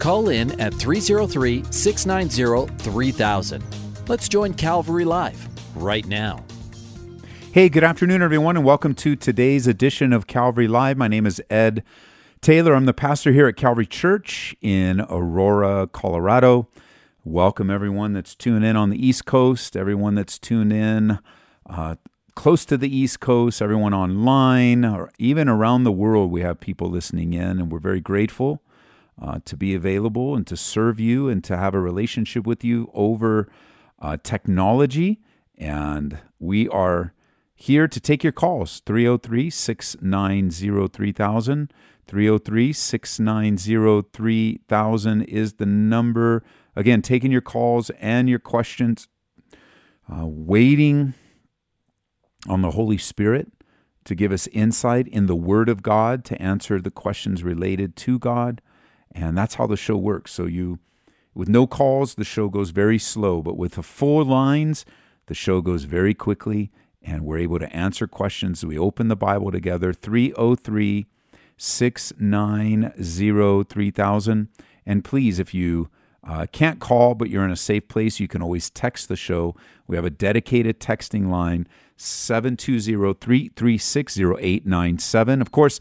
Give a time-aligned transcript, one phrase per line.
[0.00, 3.64] Call in at 303 690 3000.
[4.08, 6.42] Let's join Calvary Live right now.
[7.52, 10.96] Hey, good afternoon, everyone, and welcome to today's edition of Calvary Live.
[10.96, 11.84] My name is Ed
[12.40, 12.74] Taylor.
[12.74, 16.68] I'm the pastor here at Calvary Church in Aurora, Colorado.
[17.22, 21.18] Welcome, everyone that's tuned in on the East Coast, everyone that's tuned in
[21.68, 21.96] uh,
[22.34, 26.30] close to the East Coast, everyone online, or even around the world.
[26.30, 28.62] We have people listening in, and we're very grateful
[29.20, 32.90] uh, to be available and to serve you and to have a relationship with you
[32.94, 33.50] over
[34.00, 35.20] uh, technology.
[35.58, 37.12] And we are
[37.54, 41.72] here to take your calls 303 690 3000.
[42.06, 46.42] 303 690 3000 is the number.
[46.74, 49.06] Again, taking your calls and your questions,
[50.10, 51.14] uh, waiting
[52.48, 53.52] on the Holy Spirit
[54.04, 58.18] to give us insight in the Word of God to answer the questions related to
[58.18, 58.60] God.
[59.12, 60.32] And that's how the show works.
[60.32, 60.78] So you
[61.34, 64.84] with no calls, the show goes very slow, but with the full lines,
[65.26, 66.70] the show goes very quickly
[67.02, 68.64] and we're able to answer questions.
[68.64, 71.06] We open the Bible together 303
[71.56, 74.48] 690 3000.
[74.86, 75.88] And please, if you
[76.26, 79.54] uh, can't call, but you're in a safe place, you can always text the show.
[79.86, 81.66] We have a dedicated texting line
[81.96, 85.40] 720 336 0897.
[85.40, 85.80] Of course,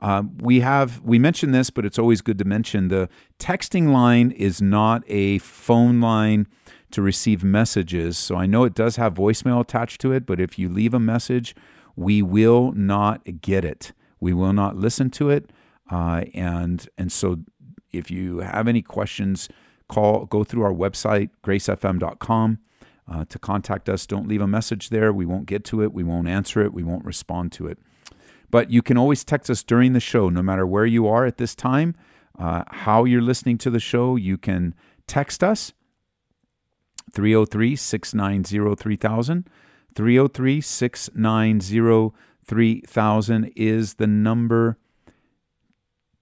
[0.00, 4.30] um, we have we mentioned this, but it's always good to mention the texting line
[4.30, 6.46] is not a phone line
[6.90, 8.16] to receive messages.
[8.18, 10.98] So I know it does have voicemail attached to it, but if you leave a
[10.98, 11.54] message,
[11.96, 13.92] we will not get it.
[14.18, 15.50] We will not listen to it.
[15.90, 17.40] Uh, and and so
[17.92, 19.48] if you have any questions,
[19.88, 22.58] call go through our website gracefm.com
[23.10, 24.06] uh, to contact us.
[24.06, 25.12] Don't leave a message there.
[25.12, 25.92] We won't get to it.
[25.92, 26.72] We won't answer it.
[26.72, 27.78] We won't respond to it.
[28.50, 31.38] But you can always text us during the show, no matter where you are at
[31.38, 31.94] this time,
[32.38, 34.16] uh, how you're listening to the show.
[34.16, 34.74] You can
[35.06, 35.72] text us
[37.12, 39.48] 303 690 3000.
[39.94, 44.78] 303 690 3000 is the number.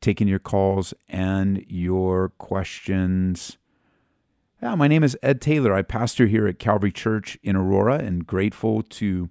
[0.01, 3.59] Taking your calls and your questions.
[4.63, 5.75] Yeah, my name is Ed Taylor.
[5.75, 9.29] I pastor here at Calvary Church in Aurora and grateful to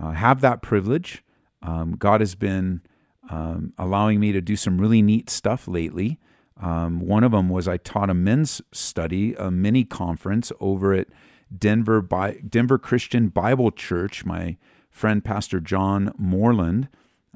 [0.00, 1.23] uh, have that privilege.
[1.64, 2.82] Um, God has been
[3.30, 6.18] um, allowing me to do some really neat stuff lately.
[6.60, 11.08] Um, one of them was I taught a men's study, a mini conference over at
[11.56, 14.24] Denver Bi- Denver Christian Bible Church.
[14.24, 14.56] My
[14.90, 16.88] friend Pastor John Moreland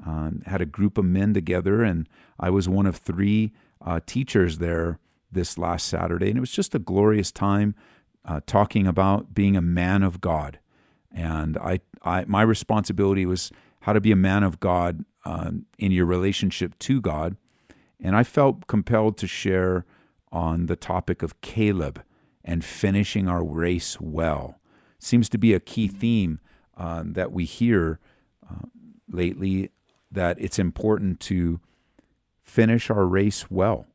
[0.05, 2.07] uh, had a group of men together, and
[2.39, 3.51] I was one of three
[3.81, 4.99] uh, teachers there
[5.31, 7.75] this last Saturday, and it was just a glorious time
[8.25, 10.59] uh, talking about being a man of God.
[11.11, 13.51] And I, I, my responsibility was
[13.81, 17.37] how to be a man of God uh, in your relationship to God.
[17.99, 19.85] And I felt compelled to share
[20.31, 22.03] on the topic of Caleb
[22.43, 24.59] and finishing our race well.
[24.99, 26.39] Seems to be a key theme
[26.77, 27.99] uh, that we hear
[28.49, 28.67] uh,
[29.09, 29.71] lately
[30.11, 31.59] that it's important to
[32.41, 33.85] finish our race well,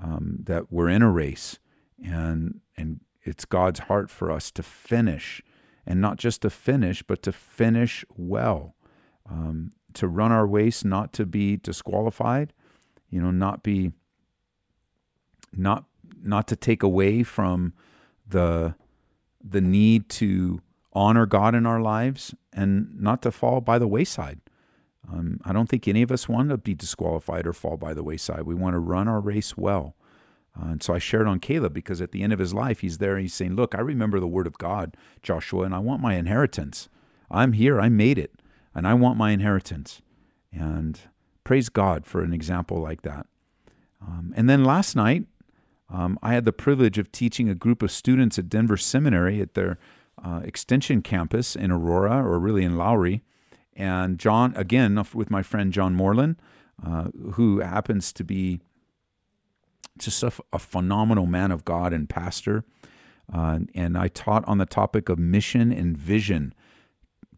[0.00, 1.58] um, that we're in a race
[2.02, 5.42] and, and it's God's heart for us to finish.
[5.84, 8.74] And not just to finish, but to finish well,
[9.30, 12.52] um, to run our race, not to be disqualified,
[13.10, 13.92] you know, not be
[15.52, 15.84] not
[16.22, 17.72] not to take away from
[18.28, 18.74] the
[19.42, 20.60] the need to
[20.92, 24.40] honor God in our lives and not to fall by the wayside.
[25.10, 28.02] Um, I don't think any of us want to be disqualified or fall by the
[28.02, 28.42] wayside.
[28.42, 29.94] We want to run our race well.
[30.58, 32.98] Uh, and so I shared on Caleb because at the end of his life, he's
[32.98, 33.18] there.
[33.18, 36.88] He's saying, Look, I remember the word of God, Joshua, and I want my inheritance.
[37.30, 37.80] I'm here.
[37.80, 38.40] I made it.
[38.76, 40.02] And I want my inheritance.
[40.52, 41.00] And
[41.44, 43.26] praise God for an example like that.
[44.00, 45.24] Um, and then last night,
[45.88, 49.54] um, I had the privilege of teaching a group of students at Denver Seminary at
[49.54, 49.78] their
[50.22, 53.22] uh, extension campus in Aurora, or really in Lowry.
[53.74, 56.36] And John, again, with my friend John Moreland,
[56.84, 58.60] uh, who happens to be
[59.98, 62.64] just a, a, phenomenal man of God and pastor.
[63.32, 66.52] Uh, and I taught on the topic of mission and vision,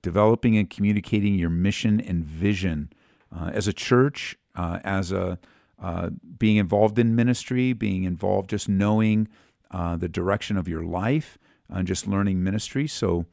[0.02, 2.90] developing and communicating your mission and vision
[3.34, 5.38] uh, as a church, uh, as a,
[5.80, 9.28] uh, being involved in ministry, being involved, just knowing
[9.70, 12.86] uh, the direction of your life, and just learning ministry.
[12.86, 13.26] So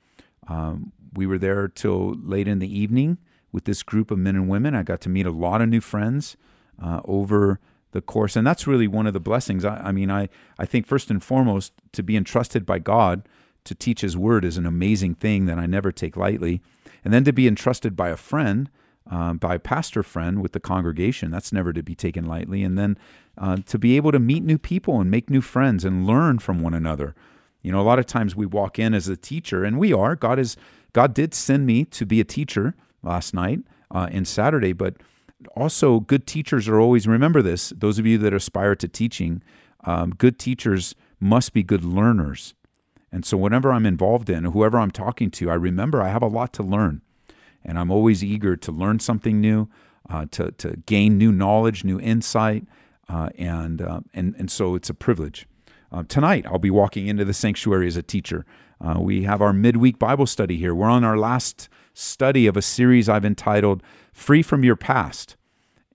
[0.47, 3.17] um, we were there till late in the evening
[3.51, 4.75] with this group of men and women.
[4.75, 6.35] I got to meet a lot of new friends
[6.81, 7.59] uh, over
[7.91, 9.63] the course, and that's really one of the blessings.
[9.63, 10.27] I, I mean, I
[10.59, 13.27] I think first and foremost to be entrusted by God
[13.65, 16.61] to teach His Word is an amazing thing that I never take lightly,
[17.03, 18.69] and then to be entrusted by a friend
[19.09, 21.31] um, by a pastor friend with the congregation.
[21.31, 22.63] That's never to be taken lightly.
[22.63, 22.97] And then
[23.37, 26.61] uh, to be able to meet new people and make new friends and learn from
[26.61, 27.15] one another.
[27.61, 30.15] You know, a lot of times we walk in as a teacher, and we are.
[30.15, 30.55] God is
[30.93, 33.59] God did send me to be a teacher last night
[33.91, 34.95] uh, and Saturday, but
[35.55, 37.73] also good teachers are always remember this.
[37.75, 39.41] Those of you that aspire to teaching,
[39.83, 42.53] um, good teachers must be good learners.
[43.11, 46.27] And so, whenever I'm involved in, whoever I'm talking to, I remember I have a
[46.27, 47.01] lot to learn
[47.65, 49.67] and I'm always eager to learn something new,
[50.09, 52.65] uh, to to gain new knowledge, new insight,
[53.09, 55.47] uh, and uh, and and so it's a privilege.
[55.91, 58.45] Uh, tonight, I'll be walking into the sanctuary as a teacher.
[58.79, 60.75] Uh, we have our midweek Bible study here.
[60.75, 63.81] We're on our last study of a series I've entitled
[64.13, 65.35] "Free from Your Past,"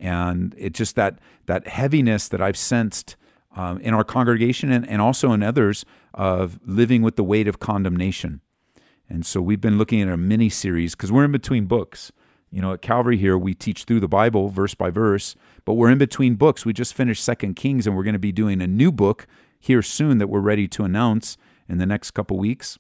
[0.01, 3.17] and it's just that that heaviness that I've sensed.
[3.57, 7.59] Um, in our congregation and, and also in others of living with the weight of
[7.59, 8.43] condemnation.
[9.09, 12.13] And so we've been looking at a mini series because we're in between books.
[12.53, 15.91] You know, at Calvary here, we teach through the Bible verse by verse, but we're
[15.91, 16.65] in between books.
[16.65, 19.27] We just finished Second Kings, and we're going to be doing a new book
[19.59, 21.37] here soon that we're ready to announce
[21.69, 22.79] in the next couple weeks.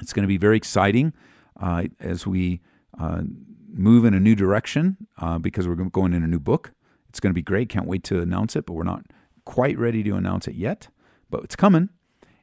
[0.00, 1.12] It's going to be very exciting
[1.60, 2.60] uh, as we
[2.98, 3.22] uh,
[3.72, 6.72] move in a new direction uh, because we're going in a new book.
[7.08, 7.68] It's going to be great.
[7.68, 9.04] Can't wait to announce it, but we're not
[9.44, 10.88] quite ready to announce it yet,
[11.30, 11.88] but it's coming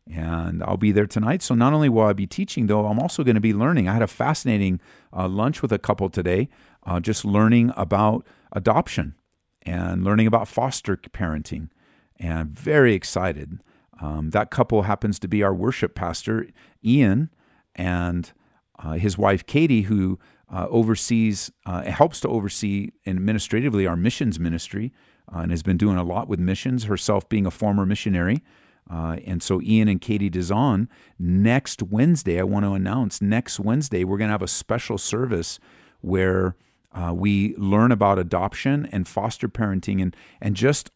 [0.09, 1.41] and I'll be there tonight.
[1.41, 3.87] So not only will I be teaching, though, I'm also going to be learning.
[3.87, 4.81] I had a fascinating
[5.15, 6.49] uh, lunch with a couple today,
[6.83, 9.15] uh, just learning about adoption
[9.63, 11.69] and learning about foster parenting,
[12.17, 13.61] and very excited.
[14.01, 16.47] Um, that couple happens to be our worship pastor,
[16.83, 17.29] Ian,
[17.75, 18.31] and
[18.79, 20.17] uh, his wife, Katie, who
[20.51, 24.91] uh, oversees, uh, helps to oversee administratively our missions ministry,
[25.33, 28.43] uh, and has been doing a lot with missions, herself being a former missionary.
[28.89, 30.87] Uh, and so Ian and Katie Dizon,
[31.19, 35.59] next Wednesday, I want to announce next Wednesday, we're going to have a special service
[36.01, 36.55] where
[36.91, 40.89] uh, we learn about adoption and foster parenting and, and just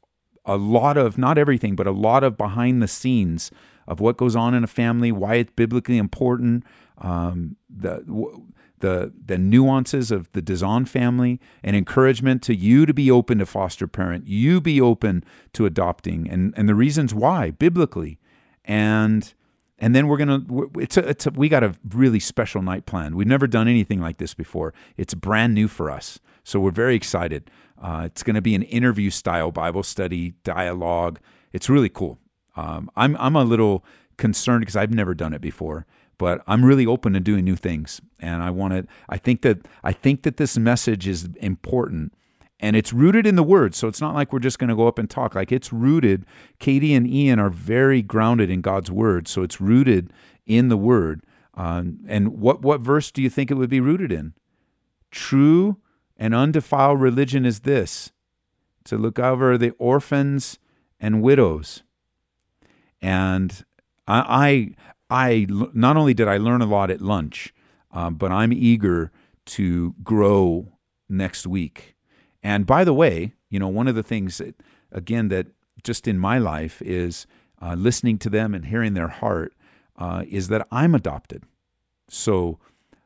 [0.45, 3.51] a lot of, not everything, but a lot of behind the scenes
[3.87, 6.63] of what goes on in a family, why it's biblically important,
[6.97, 8.03] um, the,
[8.83, 13.45] the the nuances of the Dizon family and encouragement to you to be open to
[13.45, 18.19] foster parent, you be open to adopting, and and the reasons why biblically,
[18.65, 19.33] and
[19.79, 20.43] and then we're gonna
[20.75, 23.15] it's a, it's a, we got a really special night planned.
[23.15, 24.73] We've never done anything like this before.
[24.97, 27.49] It's brand new for us, so we're very excited.
[27.81, 31.19] Uh, it's going to be an interview style Bible study dialogue.
[31.53, 32.19] It's really cool.
[32.57, 33.85] Um, I'm I'm a little
[34.17, 35.85] concerned because I've never done it before
[36.23, 37.99] but I'm really open to doing new things.
[38.17, 42.13] And I want to, I think that, I think that this message is important
[42.61, 43.75] and it's rooted in the word.
[43.75, 45.35] So it's not like we're just going to go up and talk.
[45.35, 46.25] Like it's rooted.
[46.59, 49.27] Katie and Ian are very grounded in God's word.
[49.27, 50.13] So it's rooted
[50.45, 51.25] in the word.
[51.55, 54.31] Um, and what, what verse do you think it would be rooted in?
[55.11, 55.75] True
[56.15, 58.13] and undefiled religion is this
[58.85, 60.57] to look over the orphans
[61.01, 61.83] and widows.
[63.01, 63.65] And
[64.07, 64.75] I,
[65.13, 67.53] I not only did I learn a lot at lunch,
[67.91, 69.11] um, but I'm eager
[69.45, 70.69] to grow
[71.07, 71.95] next week.
[72.41, 74.55] And by the way, you know, one of the things that,
[74.91, 75.47] again, that
[75.83, 77.27] just in my life is
[77.61, 79.53] uh, listening to them and hearing their heart
[79.99, 81.43] uh, is that I'm adopted.
[82.09, 82.57] So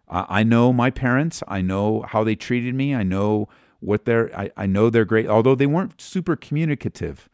[0.07, 1.43] uh, I know my parents.
[1.45, 2.95] I know how they treated me.
[2.95, 3.49] I know
[3.81, 4.33] what they're.
[4.33, 7.27] I, I know they're great, although they weren't super communicative.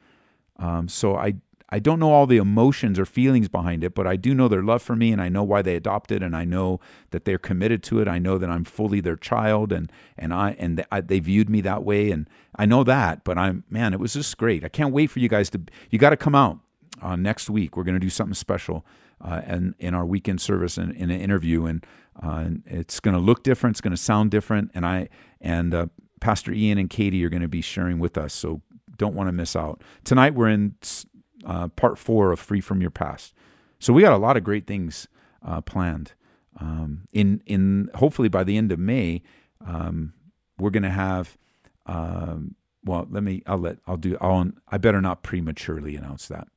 [0.57, 1.35] Um, so I
[1.73, 4.61] I don't know all the emotions or feelings behind it, but I do know their
[4.61, 7.81] love for me and I know why they adopted and I know that they're committed
[7.85, 8.07] to it.
[8.07, 11.83] I know that I'm fully their child and and I and they viewed me that
[11.83, 14.63] way and I know that, but I'm man, it was just great.
[14.63, 16.59] I can't wait for you guys to you got to come out
[17.01, 17.75] uh, next week.
[17.75, 18.85] We're going to do something special
[19.19, 21.83] uh, and in our weekend service and in an interview and
[22.21, 25.09] uh, it's going to look different, it's going to sound different and I
[25.41, 25.87] and uh,
[26.19, 28.31] Pastor Ian and Katie are going to be sharing with us.
[28.31, 28.61] So
[28.95, 29.81] don't want to miss out.
[30.03, 30.75] Tonight we're in
[31.45, 33.33] uh, part four of Free from Your Past.
[33.79, 35.07] So we got a lot of great things
[35.45, 36.13] uh, planned.
[36.59, 39.23] Um, in in hopefully by the end of May,
[39.65, 40.13] um,
[40.57, 41.37] we're going to have.
[41.85, 43.43] Um, well, let me.
[43.47, 43.77] I'll let.
[43.87, 44.17] I'll do.
[44.21, 44.51] I'll.
[44.69, 46.47] I better not prematurely announce that.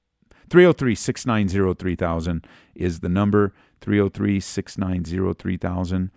[0.51, 3.53] 303 690 3000 is the number.
[3.81, 6.11] 303 690 3000.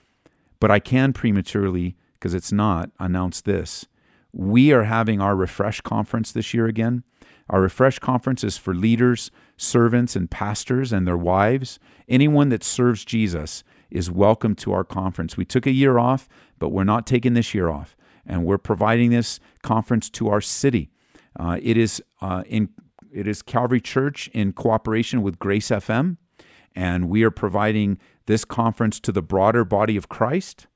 [0.60, 3.86] But I can prematurely, because it's not, announce this.
[4.32, 7.04] we are having our Refresh conference this year again.
[7.50, 11.80] Our Refresh conference is for leaders, servants, and pastors and their wives.
[12.08, 15.36] Anyone that serves Jesus is welcome to our conference.
[15.36, 16.30] We took a year off,
[16.60, 17.96] but we're not taking this year off.
[18.26, 20.92] And we're providing this conference to our city.
[21.40, 22.70] Uh, it is uh, in
[23.12, 26.18] it is Calvary Church in cooperation with Grace FM,
[26.76, 30.68] and we are providing this conference to the broader body of Christ.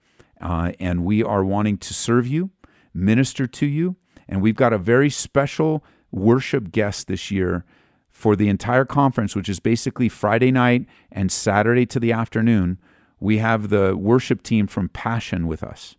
[0.41, 2.49] Uh, and we are wanting to serve you,
[2.93, 3.95] minister to you,
[4.27, 7.65] and we've got a very special worship guest this year
[8.09, 12.77] for the entire conference, which is basically Friday night and Saturday to the afternoon.
[13.19, 15.95] We have the worship team from Passion with us.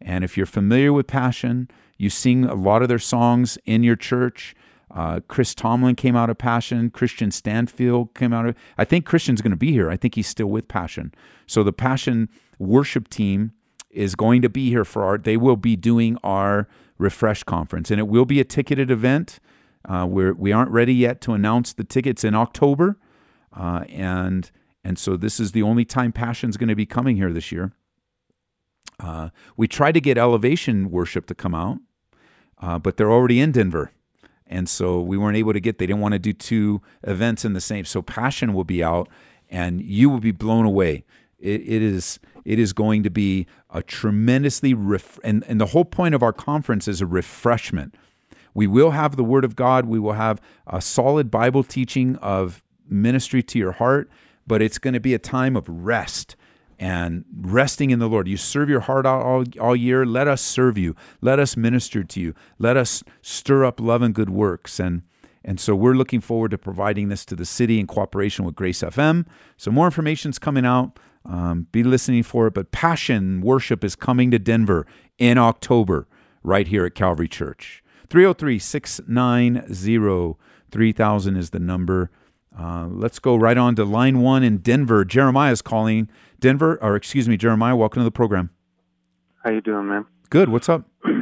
[0.00, 3.96] And if you're familiar with Passion, you sing a lot of their songs in your
[3.96, 4.54] church.
[4.90, 6.90] Uh, Chris Tomlin came out of Passion.
[6.90, 8.56] Kristian Stanfill came out of.
[8.76, 9.90] I think Kristian's going to be here.
[9.90, 11.14] I think he's still with Passion.
[11.46, 13.52] So the Passion worship team
[13.90, 15.18] is going to be here for our.
[15.18, 19.38] They will be doing our refresh conference, and it will be a ticketed event.
[19.84, 22.98] Uh, we're we aren't ready yet to announce the tickets in October,
[23.52, 24.50] uh, and
[24.84, 27.72] and so this is the only time Passion's going to be coming here this year.
[28.98, 31.78] Uh, we tried to get Elevation Worship to come out,
[32.60, 33.90] uh, but they're already in Denver.
[34.46, 37.52] And so we weren't able to get, they didn't want to do two events in
[37.52, 37.84] the same.
[37.84, 39.08] So Passion will be out
[39.50, 41.04] and you will be blown away.
[41.38, 45.84] It, it is it is going to be a tremendously ref- and, and the whole
[45.84, 47.96] point of our conference is a refreshment.
[48.54, 49.86] We will have the Word of God.
[49.86, 54.08] We will have a solid Bible teaching of ministry to your heart,
[54.46, 56.36] but it's going to be a time of rest
[56.78, 58.28] and resting in the Lord.
[58.28, 60.06] You serve your heart all, all year.
[60.06, 60.94] Let us serve you.
[61.20, 62.34] Let us minister to you.
[62.58, 64.78] Let us stir up love and good works.
[64.78, 65.02] And
[65.46, 68.82] and so we're looking forward to providing this to the city in cooperation with Grace
[68.82, 69.26] FM.
[69.56, 70.98] So more information is coming out.
[71.26, 72.54] Um, be listening for it.
[72.54, 74.86] But Passion Worship is coming to Denver
[75.18, 76.06] in October,
[76.42, 77.82] right here at Calvary Church.
[78.08, 80.38] 303 690
[80.70, 82.10] 3000 is the number.
[82.58, 85.04] Uh, let's go right on to line one in Denver.
[85.04, 86.08] Jeremiah is calling.
[86.38, 88.50] Denver, or excuse me, Jeremiah, welcome to the program.
[89.42, 90.06] How you doing, man?
[90.30, 90.48] Good.
[90.48, 90.84] What's up?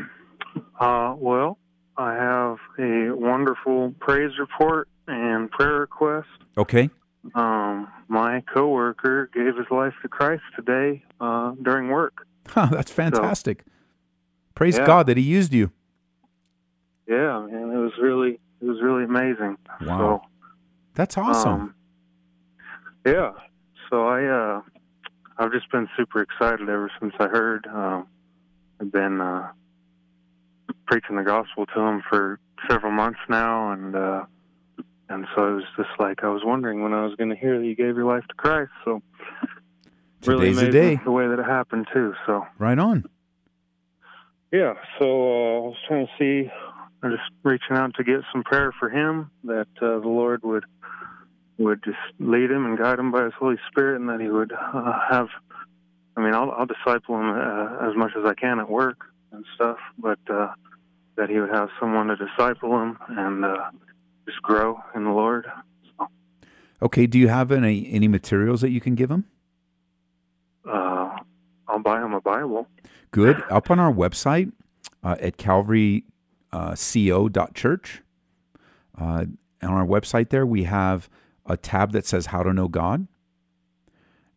[0.81, 1.59] Uh, well,
[1.97, 6.27] I have a wonderful praise report and prayer request.
[6.59, 6.91] Okay.
[7.35, 12.27] Um, my coworker gave his life to Christ today uh, during work.
[12.49, 13.63] Huh, that's fantastic.
[13.65, 13.73] So,
[14.55, 14.87] praise yeah.
[14.87, 15.71] God that He used you.
[17.09, 19.57] Yeah, man, it was really it was really amazing.
[19.81, 19.99] Wow.
[19.99, 20.23] So,
[20.95, 21.53] that's awesome.
[21.53, 21.75] Um,
[23.07, 23.33] yeah.
[23.91, 24.63] So I uh,
[25.39, 27.67] I've just been super excited ever since I heard.
[27.67, 28.07] Um,
[28.81, 29.49] I've been uh,
[30.87, 32.39] preaching the gospel to him for
[32.71, 34.25] several months now, and uh,
[35.09, 37.59] and so I was just like I was wondering when I was going to hear
[37.59, 38.71] that you gave your life to Christ.
[38.85, 39.03] So
[40.27, 41.03] really Today's the amazing day.
[41.05, 42.15] the way that it happened too.
[42.27, 43.05] So Right on.
[44.53, 46.51] yeah, so uh, I was trying to see,
[47.03, 50.65] I'm just reaching out to get some prayer for him that uh, the Lord would
[51.59, 54.53] would just lead him and guide him by His Holy Spirit, and that He would
[54.53, 55.29] uh, have.
[56.17, 58.99] I mean, I'll, I'll disciple him uh, as much as I can at work
[59.33, 60.49] and stuff, but uh,
[61.17, 63.71] that He would have someone to disciple him and uh,
[64.27, 65.47] just grow in the Lord.
[65.99, 66.09] So,
[66.83, 67.07] Okay.
[67.07, 69.25] Do you have any any materials that you can give them?
[70.69, 71.17] uh,
[71.69, 72.67] I'll buy him a Bible.
[73.11, 73.43] Good.
[73.51, 74.53] Up on our website
[75.03, 78.03] uh, at calvaryco.church.
[78.97, 79.25] Uh,
[79.63, 81.09] on our website there, we have
[81.47, 83.07] a tab that says How to Know God.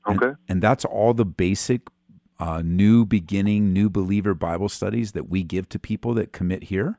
[0.05, 0.35] And- Okay.
[0.47, 1.81] And, that's all the basic
[2.39, 6.97] uh, new beginning, new believer Bible studies that we give to people that commit here.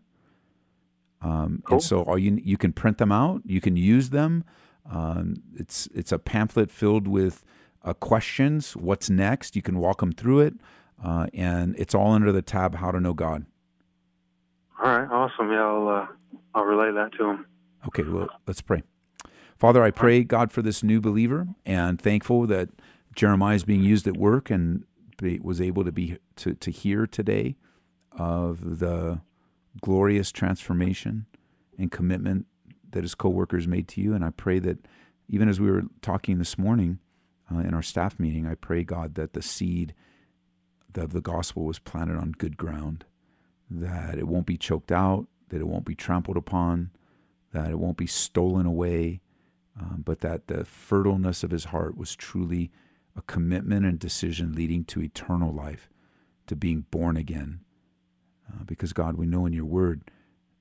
[1.21, 1.77] Um, Cool.
[1.77, 4.45] And so all you you can print them out, you can use them.
[4.91, 7.45] Um, it's it's a pamphlet filled with
[7.85, 8.77] uh, questions.
[8.77, 9.57] What's next?
[9.57, 10.55] You can walk them through it,
[11.03, 13.47] uh, and it's all under the tab How to Know God.
[14.83, 15.51] All right, awesome.
[15.51, 16.07] Yeah, I'll uh,
[16.55, 17.47] I'll relay that to him.
[17.87, 18.83] Okay, well, let's pray.
[19.59, 22.69] Father, I pray, God, for this new believer, and thankful that
[23.15, 24.85] Jeremiah is being used at work and
[25.17, 27.57] be, was able to be to, to hear today
[28.13, 29.21] of the
[29.81, 31.27] glorious transformation
[31.79, 32.47] and commitment
[32.91, 34.15] that his coworkers made to you.
[34.15, 34.87] And I pray that
[35.29, 36.99] even as we were talking this morning
[37.53, 39.95] uh, in our staff meeting, I pray, God, that the seed
[40.95, 43.05] of the gospel was planted on good ground,
[43.71, 46.91] that it won't be choked out, that it won't be trampled upon,
[47.53, 49.21] that it won't be stolen away,
[49.79, 52.71] um, but that the fertileness of his heart was truly
[53.17, 55.89] a commitment and decision leading to eternal life,
[56.47, 57.61] to being born again.
[58.51, 60.03] Uh, because, God, we know in your word,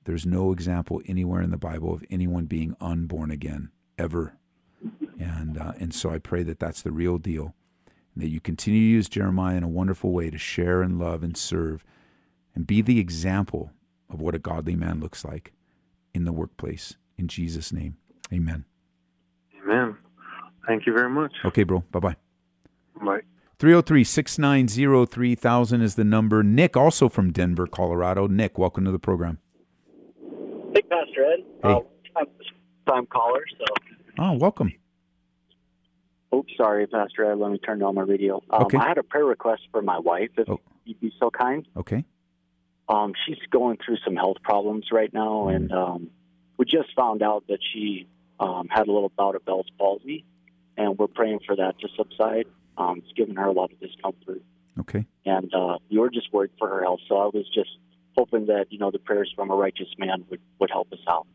[0.04, 4.34] there's no example anywhere in the Bible of anyone being unborn again, ever.
[5.18, 7.54] And, uh, and so I pray that that's the real deal,
[8.14, 11.22] and that you continue to use Jeremiah in a wonderful way to share and love
[11.22, 11.84] and serve
[12.54, 13.72] and be the example
[14.10, 15.52] of what a godly man looks like
[16.14, 16.96] in the workplace.
[17.16, 17.96] In Jesus' name,
[18.32, 18.64] amen.
[19.62, 19.96] Amen.
[20.66, 21.32] Thank you very much.
[21.44, 21.84] Okay, bro.
[21.90, 22.16] Bye bye.
[23.02, 23.20] Bye.
[23.58, 26.42] 303 690 3000 is the number.
[26.44, 28.28] Nick, also from Denver, Colorado.
[28.28, 29.38] Nick, welcome to the program.
[30.72, 31.40] Hey, Pastor Ed.
[31.64, 31.68] Hey.
[31.72, 31.80] Uh,
[32.16, 32.26] I'm
[32.86, 33.64] a time caller, so.
[34.20, 34.72] Oh, welcome.
[36.32, 37.38] Oops, sorry, Pastor Ed.
[37.38, 38.40] Let me turn on my radio.
[38.50, 38.78] Um, Okay.
[38.78, 40.60] I had a prayer request for my wife, if Oh.
[40.84, 41.66] you'd be so kind.
[41.76, 42.04] Okay.
[42.88, 45.56] Um, she's going through some health problems right now, Mm.
[45.56, 46.10] and um,
[46.58, 48.06] we just found out that she
[48.40, 50.24] um, had a little bout of Bell's palsy,
[50.76, 52.46] and we're praying for that to subside.
[52.78, 54.40] Um, it's given her a lot of discomfort,
[54.78, 55.04] Okay.
[55.26, 57.00] and uh, you were just worried for her health.
[57.08, 57.70] So I was just
[58.16, 61.26] hoping that you know the prayers from a righteous man would would help us out.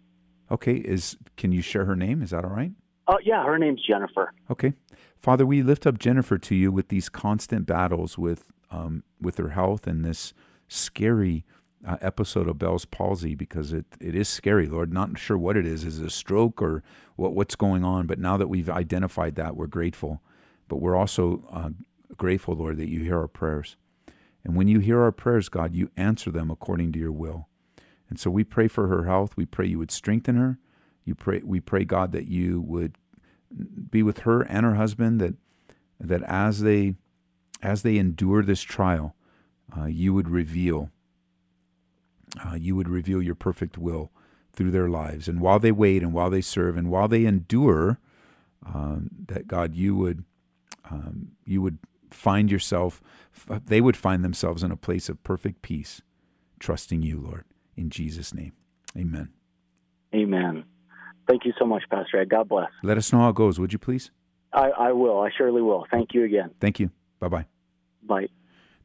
[0.50, 0.76] Okay.
[0.76, 2.22] Is can you share her name?
[2.22, 2.72] Is that all right?
[3.08, 4.32] Uh, yeah, her name's Jennifer.
[4.50, 4.74] Okay.
[5.22, 9.50] Father, we lift up Jennifer to you with these constant battles with um, with her
[9.50, 10.34] health and this
[10.70, 11.46] scary
[11.86, 14.94] uh, episode of Bell's palsy because it, it is scary, Lord.
[14.94, 15.84] Not sure what it is.
[15.84, 16.82] Is it a stroke or
[17.18, 18.08] what what's going on?
[18.08, 20.22] But now that we've identified that, we're grateful.
[20.68, 21.70] But we're also uh,
[22.18, 23.76] grateful, Lord, that you hear our prayers.
[24.44, 27.48] And when you hear our prayers, God, you answer them according to your will.
[28.10, 29.36] And so we pray for her health.
[29.36, 30.60] We pray you would strengthen her.
[31.06, 32.98] You pray we pray God that you would
[33.90, 35.36] be with her and her husband that
[36.00, 36.96] that as they
[37.62, 39.16] as they endure this trial,
[39.76, 40.90] uh, you would reveal
[42.46, 44.12] uh, you would reveal your perfect will
[44.54, 45.28] through their lives.
[45.28, 48.00] And while they wait and while they serve and while they endure,
[48.66, 50.24] um, that God, you would
[50.90, 51.80] um, you would
[52.12, 53.02] find yourself,
[53.48, 56.02] they would find themselves in a place of perfect peace,
[56.60, 58.54] trusting you, Lord, in Jesus' name.
[58.98, 59.30] Amen.
[60.14, 60.66] Amen.
[61.28, 62.30] Thank you so much, Pastor Ed.
[62.30, 62.70] God bless.
[62.84, 64.12] Let us know how it goes, would you please?
[64.52, 65.20] I, I will.
[65.22, 65.86] I surely will.
[65.90, 66.52] Thank you again.
[66.60, 66.92] Thank you.
[67.20, 67.46] Bye bye.
[68.04, 68.28] Bye.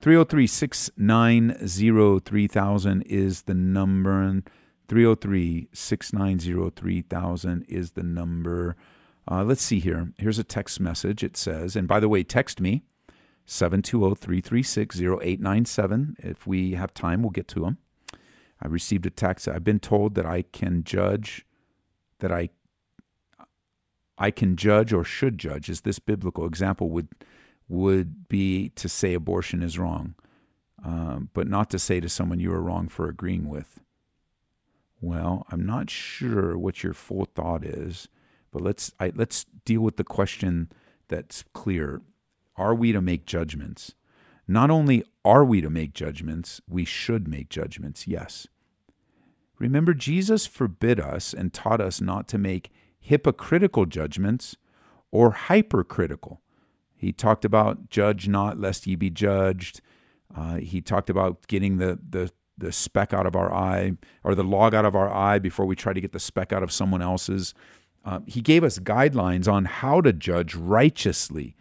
[0.01, 4.23] 303 690 3000 is the number.
[4.23, 4.49] and
[4.89, 8.77] 303 690 3000 is the number.
[9.31, 10.13] Uh, let's see here.
[10.17, 11.23] Here's a text message.
[11.23, 12.83] It says, and by the way, text me
[13.45, 16.17] 720 336 0897.
[16.21, 17.79] If we have time, we'll get to them.
[18.63, 19.47] I received a text.
[19.47, 21.47] I've been told that I can judge,
[22.21, 22.51] that I
[24.21, 25.69] I can judge or should judge.
[25.69, 26.45] Is this biblical?
[26.45, 27.09] Example would
[27.69, 30.15] would be to say abortion is wrong,
[30.83, 33.79] um, but not to say to someone you are wrong for agreeing with.
[35.01, 38.09] Well, I'm not sure what your full thought is,
[38.51, 40.71] but let's I, let's deal with the question
[41.09, 42.03] that's clear:
[42.57, 43.95] Are we to make judgments?
[44.47, 48.07] Not only are we to make judgments, we should make judgments.
[48.07, 48.47] Yes.
[49.59, 54.57] Remember, Jesus forbid us and taught us not to make hypocritical judgments
[55.11, 56.41] or hypercritical.
[56.95, 59.81] He talked about judge not lest ye be judged.
[60.35, 63.93] Uh, he talked about getting the, the, the speck out of our eye
[64.25, 66.63] or the log out of our eye before we try to get the speck out
[66.63, 67.55] of someone else's.
[68.09, 71.55] Uh, he gave us guidelines on how to judge righteously.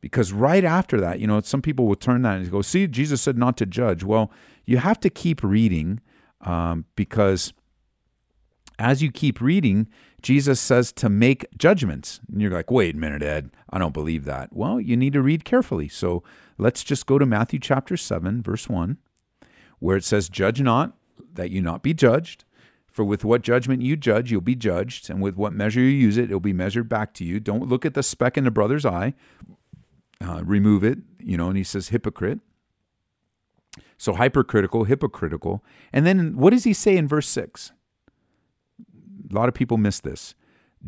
[0.00, 3.22] Because right after that, you know, some people will turn that and go, see, Jesus
[3.22, 4.02] said not to judge.
[4.02, 4.32] Well,
[4.64, 6.00] you have to keep reading
[6.40, 7.52] um, because
[8.76, 9.86] as you keep reading,
[10.20, 12.18] Jesus says to make judgments.
[12.28, 14.52] And you're like, wait a minute, Ed, I don't believe that.
[14.52, 15.86] Well, you need to read carefully.
[15.86, 16.24] So
[16.58, 18.98] let's just go to Matthew chapter 7, verse 1,
[19.78, 20.96] where it says, Judge not,
[21.34, 22.44] that you not be judged.
[22.94, 25.10] For with what judgment you judge, you'll be judged.
[25.10, 27.40] And with what measure you use it, it'll be measured back to you.
[27.40, 29.14] Don't look at the speck in the brother's eye.
[30.24, 32.38] Uh, remove it, you know, and he says hypocrite.
[33.98, 35.64] So hypercritical, hypocritical.
[35.92, 37.72] And then what does he say in verse 6?
[39.28, 40.36] A lot of people miss this.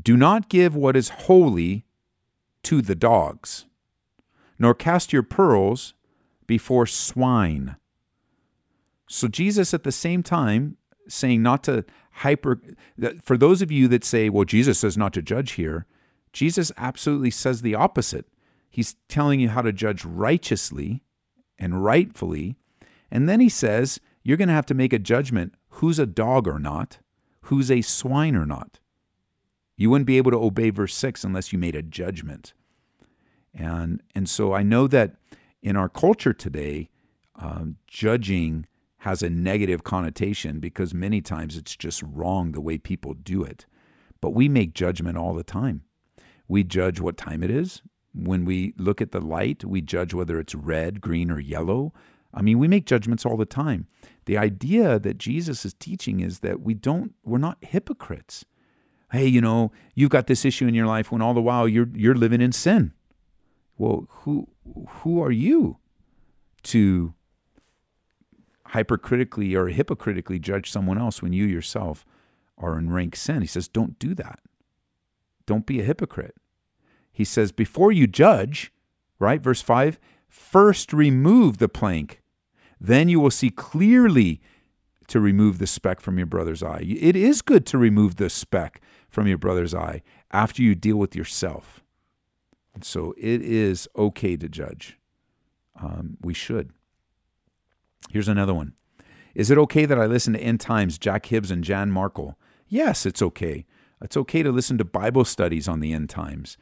[0.00, 1.86] Do not give what is holy
[2.62, 3.66] to the dogs,
[4.60, 5.94] nor cast your pearls
[6.46, 7.74] before swine.
[9.08, 10.76] So Jesus at the same time
[11.08, 12.60] saying not to hyper
[13.22, 15.86] for those of you that say, well, Jesus says not to judge here,
[16.32, 18.26] Jesus absolutely says the opposite.
[18.70, 21.02] He's telling you how to judge righteously
[21.58, 22.56] and rightfully.
[23.10, 26.46] And then he says, you're going to have to make a judgment who's a dog
[26.46, 26.98] or not,
[27.42, 28.78] who's a swine or not.
[29.76, 32.52] You wouldn't be able to obey verse 6 unless you made a judgment.
[33.54, 35.16] And, and so I know that
[35.62, 36.90] in our culture today,
[37.36, 38.66] um, judging
[39.06, 43.64] has a negative connotation because many times it's just wrong the way people do it.
[44.20, 45.82] But we make judgment all the time.
[46.48, 47.82] We judge what time it is.
[48.12, 51.94] When we look at the light, we judge whether it's red, green, or yellow.
[52.34, 53.86] I mean, we make judgments all the time.
[54.24, 58.44] The idea that Jesus is teaching is that we don't, we're not hypocrites.
[59.12, 61.90] Hey, you know, you've got this issue in your life when all the while you're
[61.94, 62.92] you're living in sin.
[63.78, 64.48] Well, who
[64.88, 65.78] who are you
[66.64, 67.14] to
[68.76, 72.04] hypercritically or hypocritically judge someone else when you yourself
[72.58, 73.40] are in rank sin.
[73.40, 74.40] He says, don't do that.
[75.46, 76.36] Don't be a hypocrite.
[77.10, 78.72] He says, before you judge,
[79.18, 79.40] right?
[79.40, 82.20] Verse 5 first remove the plank,
[82.78, 84.42] then you will see clearly
[85.06, 86.84] to remove the speck from your brother's eye.
[86.86, 91.16] It is good to remove the speck from your brother's eye after you deal with
[91.16, 91.82] yourself.
[92.74, 94.98] And so it is okay to judge.
[95.80, 96.72] Um, we should.
[98.10, 98.74] Here's another one.
[99.34, 102.36] Is it okay that I listen to End Times, Jack Hibbs, and Jan Markell?
[102.68, 103.66] Yes, it's okay.
[104.00, 106.56] It's okay to listen to Bible studies on the end times.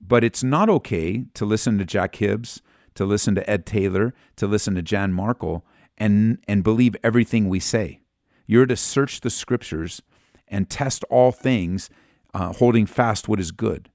[0.00, 2.60] But it's not okay to listen to Jack Hibbs,
[2.94, 5.62] to listen to Ed Taylor, to listen to Jan Markell,
[5.96, 8.00] and, and believe everything we say.
[8.46, 10.02] You're to search the scriptures
[10.48, 11.88] and test all things,
[12.34, 13.90] uh, holding fast what is good.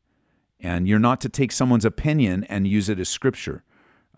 [0.59, 3.63] And you're not to take someone's opinion and use it as scripture.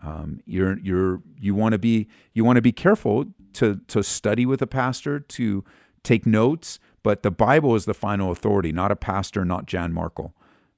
[0.02, 4.44] Um, you're you're you want to be you want to be careful to to study
[4.44, 5.64] with a pastor to
[6.02, 10.32] take notes, but the Bible is the final authority, not a pastor, not Jan Markell.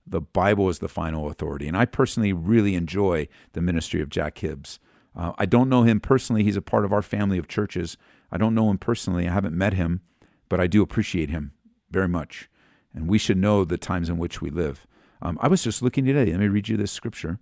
[0.06, 4.38] The Bible is the final authority, and I personally really enjoy the ministry of Jack
[4.38, 4.78] Hibbs.
[5.16, 7.96] Uh, I don't know him personally; he's a part of our family of churches.
[8.30, 10.02] I don't know him personally; I haven't met him,
[10.50, 11.52] but I do appreciate him
[11.90, 12.50] very much,
[12.92, 14.86] and we should know the times in which we live.
[15.22, 16.30] Um, I was just looking today.
[16.30, 17.38] Let me read you this scripture.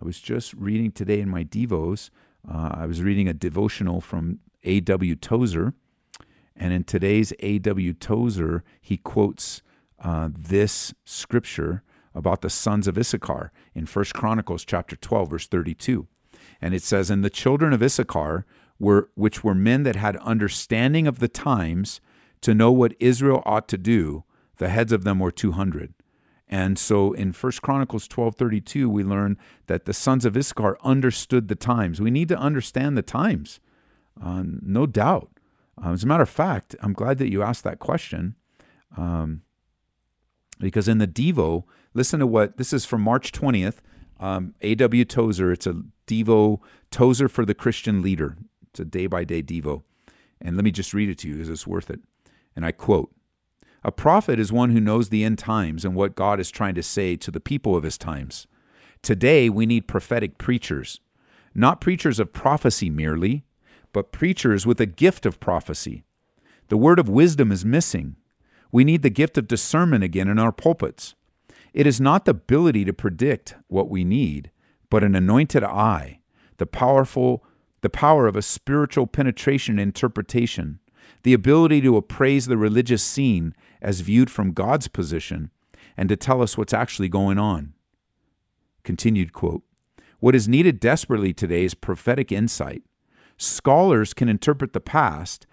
[0.00, 2.10] I was just reading today in my Devos.
[2.48, 5.16] Uh, I was reading a devotional from A.W.
[5.16, 5.74] Tozer.
[6.54, 7.94] And in today's A.W.
[7.94, 9.62] Tozer, he quotes
[10.02, 11.82] uh, this scripture
[12.14, 16.06] about the sons of Issachar in First Chronicles chapter 12, verse 32.
[16.60, 18.46] And it says, And the children of Issachar
[18.78, 22.00] were which were men that had understanding of the times
[22.42, 24.24] to know what Israel ought to do,
[24.58, 25.94] the heads of them were two hundred.
[26.48, 31.54] And so in First Chronicles 12:32 we learn that the sons of Issachar understood the
[31.54, 32.00] times.
[32.00, 33.60] We need to understand the times.
[34.20, 35.30] Uh, no doubt.
[35.82, 38.36] Uh, as a matter of fact, I'm glad that you asked that question.
[38.96, 39.42] Um,
[40.58, 43.78] because in the Devo, listen to what this is from March 20th.
[44.18, 45.04] Um, A.W.
[45.04, 48.38] Tozer, it's a Devo, Tozer for the Christian leader.
[48.70, 49.82] It's a day by day Devo.
[50.40, 52.00] And let me just read it to you because it's worth it.
[52.54, 53.10] And I quote
[53.86, 56.82] a prophet is one who knows the end times and what God is trying to
[56.82, 58.48] say to the people of his times.
[59.00, 60.98] Today, we need prophetic preachers,
[61.54, 63.44] not preachers of prophecy merely,
[63.92, 66.02] but preachers with a gift of prophecy.
[66.66, 68.16] The word of wisdom is missing.
[68.72, 71.14] We need the gift of discernment again in our pulpits.
[71.72, 74.50] It is not the ability to predict what we need,
[74.90, 76.18] but an anointed eye,
[76.56, 77.44] the powerful
[77.82, 80.80] the power of a spiritual penetration and interpretation,
[81.22, 83.54] the ability to appraise the religious scene
[83.86, 85.48] as viewed from God's position
[85.96, 87.72] and to tell us what's actually going on.
[88.82, 89.62] Continued quote
[90.18, 92.82] What is needed desperately today is prophetic insight.
[93.38, 95.46] Scholars can interpret the past,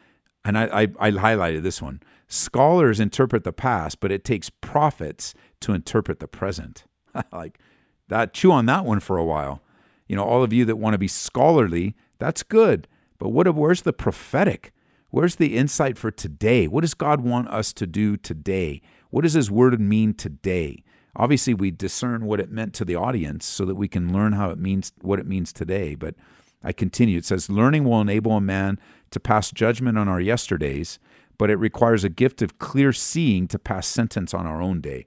[0.44, 2.02] and I, I, I highlighted this one.
[2.28, 6.86] Scholars interpret the past, but it takes prophets to interpret the present.
[7.32, 7.60] like
[8.08, 9.62] that, chew on that one for a while.
[10.08, 12.88] You know, all of you that want to be scholarly, that's good.
[13.20, 14.73] But what where's the prophetic?
[15.14, 16.68] Where's the insight for today?
[16.68, 18.82] What does God want us to do today?
[19.12, 20.84] What does His Word mean today?
[21.16, 24.50] Obviously, we discern what it meant to the audience so that we can learn how
[24.50, 25.94] it means what it means today.
[25.94, 26.16] But
[26.64, 27.20] I continue.
[27.20, 28.80] It says, Learning will enable a man
[29.12, 30.98] to pass judgment on our yesterdays,
[31.38, 35.06] but it requires a gift of clear seeing to pass sentence on our own day.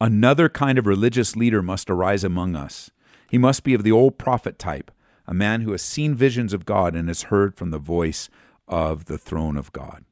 [0.00, 2.90] Another kind of religious leader must arise among us.
[3.30, 4.90] He must be of the old prophet type
[5.30, 8.28] a man who has seen visions of God and has heard from the voice
[8.66, 10.04] of the throne of God.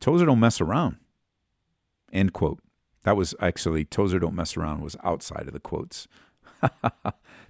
[0.00, 0.96] Tozer don't mess around.
[2.12, 2.58] End quote.
[3.04, 6.08] That was actually Tozer don't mess around was outside of the quotes.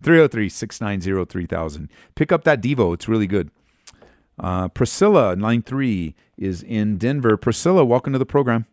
[0.03, 1.89] 303 690 3000.
[2.15, 2.93] Pick up that Devo.
[2.93, 3.51] It's really good.
[4.39, 7.39] Uh, Priscilla, 93, is in Denver.
[7.39, 8.67] Priscilla, welcome to the program.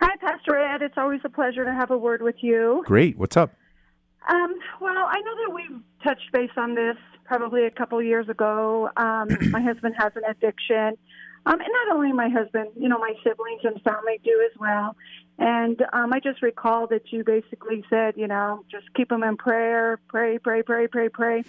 [0.00, 0.82] Hi, Pastor Ed.
[0.82, 2.82] It's always a pleasure to have a word with you.
[2.84, 3.16] Great.
[3.16, 3.52] What's up?
[4.28, 8.28] Um, well, I know that we've touched base on this probably a couple of years
[8.28, 8.90] ago.
[8.96, 10.96] Um, my husband has an addiction.
[11.44, 14.96] Um, and not only my husband, you know, my siblings and family do as well.
[15.38, 19.36] And um, I just recall that you basically said, you know, just keep them in
[19.36, 21.42] prayer, pray, pray, pray, pray, pray.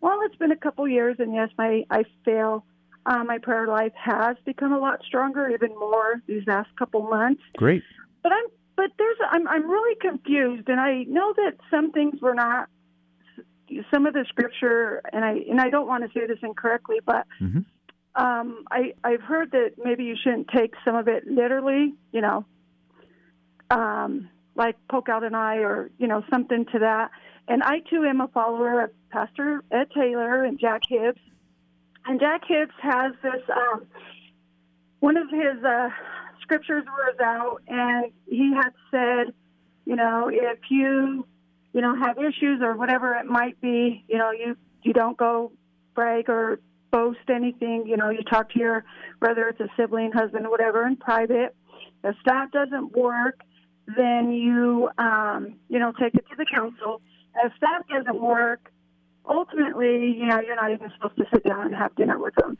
[0.00, 2.64] Well, it's been a couple years, and yes, my I feel
[3.06, 7.42] uh, my prayer life has become a lot stronger, even more these last couple months.
[7.56, 7.82] Great.
[8.22, 12.34] But I'm but there's I'm I'm really confused, and I know that some things were
[12.34, 12.68] not
[13.92, 17.26] some of the scripture, and I and I don't want to say this incorrectly, but
[17.40, 17.60] mm-hmm.
[18.22, 22.44] um, I I've heard that maybe you shouldn't take some of it literally, you know,
[23.70, 27.10] um, like poke out an eye or you know something to that.
[27.48, 31.20] and I too am a follower of Pastor Ed Taylor and Jack Hibbs.
[32.04, 33.86] And Jack Hibbs has this um,
[35.00, 35.88] one of his uh,
[36.46, 39.34] scriptures was out, and he had said,
[39.84, 41.26] you know, if you
[41.72, 45.52] you know have issues or whatever it might be, you know, you you don't go
[45.94, 47.84] brag or boast anything.
[47.86, 48.84] You know, you talk to your
[49.18, 51.54] whether it's a sibling, husband, whatever, in private.
[52.04, 53.40] If that doesn't work,
[53.96, 57.02] then you um, you know take it to the council.
[57.44, 58.72] If that doesn't work,
[59.28, 62.56] ultimately, you know, you're not even supposed to sit down and have dinner with them.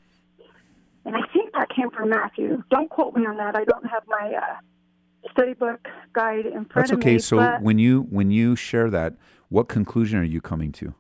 [1.07, 2.62] And I think that came from Matthew.
[2.69, 3.55] Don't quote me on that.
[3.57, 7.11] I don't have my uh, study book guide in front That's of okay.
[7.11, 7.14] me.
[7.16, 7.57] That's okay.
[7.59, 9.14] So when you when you share that,
[9.49, 10.95] what conclusion are you coming to?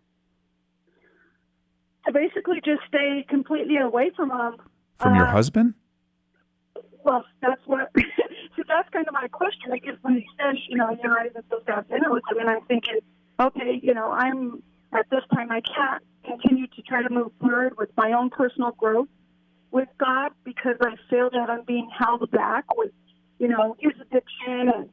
[2.06, 4.56] I basically just stay completely away from them.
[5.00, 5.74] From your Uh, husband?
[7.02, 7.90] Well, that's what.
[7.96, 9.72] so that's kind of my question.
[9.72, 12.22] I guess when he says, you know, you're not even supposed to have dinner with
[12.30, 13.00] him, and I'm thinking,
[13.40, 17.76] okay, you know, I'm at this time I can't continue to try to move forward
[17.76, 19.08] with my own personal growth
[19.70, 22.92] with God because I feel that I'm being held back with,
[23.38, 24.88] you know, his addiction, and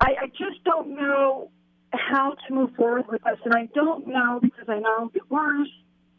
[0.00, 1.50] I, I just don't know
[1.92, 5.68] how to move forward with this, and I don't know because I know divorce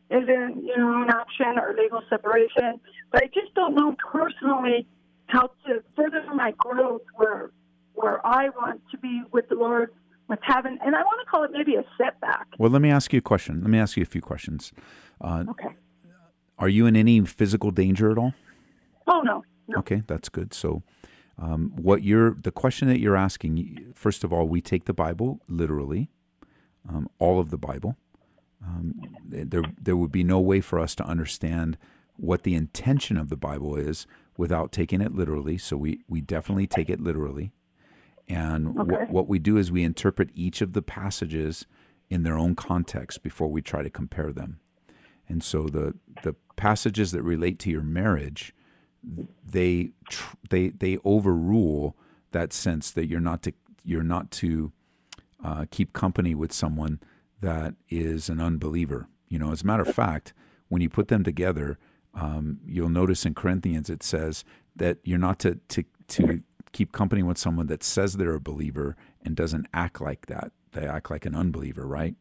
[0.10, 2.80] isn't, you know, an option or legal separation,
[3.12, 4.88] but I just don't know personally
[5.28, 7.52] how to further my growth where
[7.94, 9.92] where I want to be with the Lord,
[10.28, 12.46] with heaven, and I want to call it maybe a setback.
[12.60, 13.62] Well, let me ask you a question.
[13.62, 14.72] Let me ask you a few questions.
[15.20, 15.76] Uh, Okay.
[16.58, 18.34] Are you in any physical danger at all?
[19.08, 19.80] Oh no, no.
[19.80, 20.54] Okay, that's good.
[20.54, 20.84] So,
[21.38, 25.40] um, what you're the question that you're asking, first of all, we take the Bible
[25.48, 26.10] literally,
[26.90, 27.96] um, all of the Bible.
[28.66, 31.78] Um, there, there would be no way for us to understand
[32.18, 35.58] what the intention of the Bible is without taking it literally.
[35.60, 37.52] So we, we definitely take it literally.
[38.28, 39.06] And wh- Okay.
[39.10, 41.68] what we do is we interpret each of the passages
[42.10, 44.60] in their own context before we try to compare them.
[45.28, 48.54] And so the the passages that relate to your marriage,
[49.46, 49.92] they
[50.50, 51.96] they they overrule
[52.32, 54.72] that sense that you're not to you're not to
[55.44, 57.00] uh, keep company with someone
[57.42, 59.08] that is an unbeliever.
[59.30, 60.34] You know, as a matter of fact,
[60.70, 61.78] when you put them together,
[62.14, 64.44] um, you'll notice in Corinthians it says
[64.76, 68.96] that you're not to to to keep company with someone that says they're a believer
[69.24, 70.52] and doesn't act like that.
[70.74, 72.16] They act like an unbeliever, right?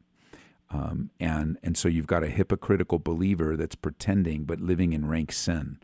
[0.71, 5.33] Um, and and so you've got a hypocritical believer that's pretending but living in rank
[5.33, 5.79] sin.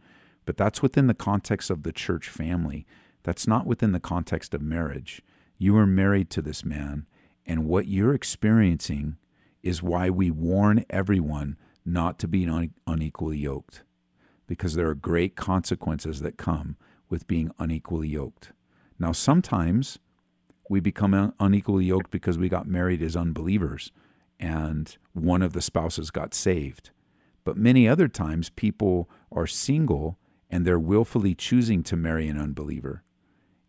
[0.45, 2.87] But that's within the context of the church family.
[3.23, 5.23] That's not within the context of marriage.
[5.57, 7.07] You are married to this man,
[7.47, 9.17] and what you're experiencing
[9.63, 13.85] is why we warn everyone not to be un- unequally yoked,
[14.49, 16.77] because there are great consequences that come
[17.09, 18.51] with being unequally yoked.
[18.99, 20.01] Now, sometimes
[20.69, 23.93] we become un- unequally yoked because we got married as unbelievers
[24.43, 26.91] and one of the spouses got saved.
[27.45, 30.19] But many other times, people are single
[30.51, 33.05] and they're willfully choosing to marry an unbeliever.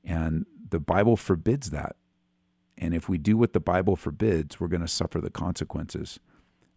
[0.03, 1.95] And the Bible forbids that.
[2.75, 6.19] And if we do what the Bible forbids, we're going to suffer the consequences,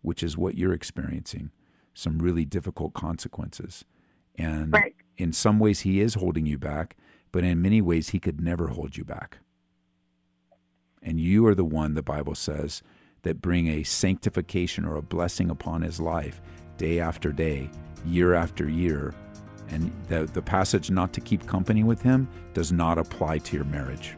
[0.03, 1.51] which is what you're experiencing
[1.95, 3.87] some really difficult consequences.
[4.35, 4.95] And Right.
[5.17, 6.95] in some ways, He is holding you back,
[7.33, 9.39] but in many ways, He could never hold you back.
[11.03, 12.83] And you are the one, the Bible says,
[13.27, 16.41] that bring a sanctification or a blessing upon his life
[16.79, 17.69] day after day,
[18.07, 19.13] year after year.
[19.69, 23.65] And the, the passage not to keep company with him does not apply to your
[23.65, 24.17] marriage.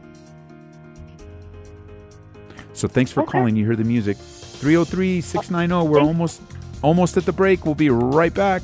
[2.73, 3.31] So thanks for Okay.
[3.31, 3.55] calling.
[3.55, 4.15] You hear the music.
[4.17, 5.87] 303 690.
[5.89, 6.41] We're almost
[6.83, 7.65] almost at the break.
[7.65, 8.61] We'll be right back.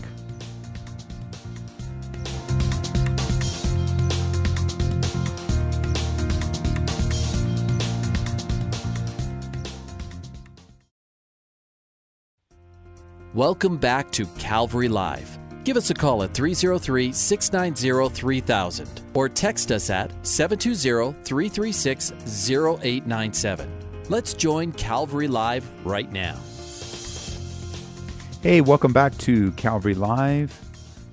[13.35, 15.37] Welcome back to Calvary Live.
[15.65, 22.13] Give us a call at 303 690 3000 or text us at 720 336
[22.47, 23.69] 0897.
[24.07, 26.39] Let's join Calvary Live right now.
[28.41, 30.57] Hey, welcome back to Calvary Live.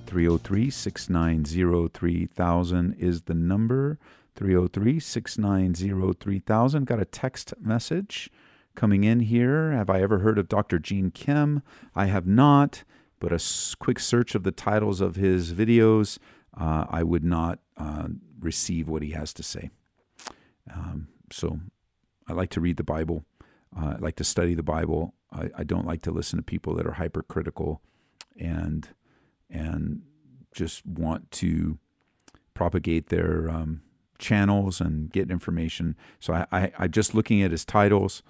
[0.07, 3.99] 303 690 3000 is the number.
[4.37, 6.87] 303 690 3000.
[6.87, 8.31] Got a text message
[8.75, 9.73] coming in here.
[9.73, 10.79] Have I ever heard of Dr.
[10.79, 11.63] Gene Kim?
[11.95, 12.85] I have not,
[13.21, 13.41] but a
[13.79, 16.19] quick search of the titles of his videos,
[16.59, 18.09] uh, I would not uh,
[18.41, 19.71] receive what he has to say.
[20.73, 21.61] Um, so
[22.29, 23.25] I like to read the Bible.
[23.77, 25.15] Uh, I like to study the Bible.
[25.33, 27.81] I, I don't like to listen to people that are hypercritical
[28.39, 28.89] and
[29.51, 30.03] and
[30.55, 31.79] just want to
[32.55, 33.83] propagate their um,
[34.19, 35.97] channels and get information.
[36.21, 38.23] So I, I, I just looking at his titles,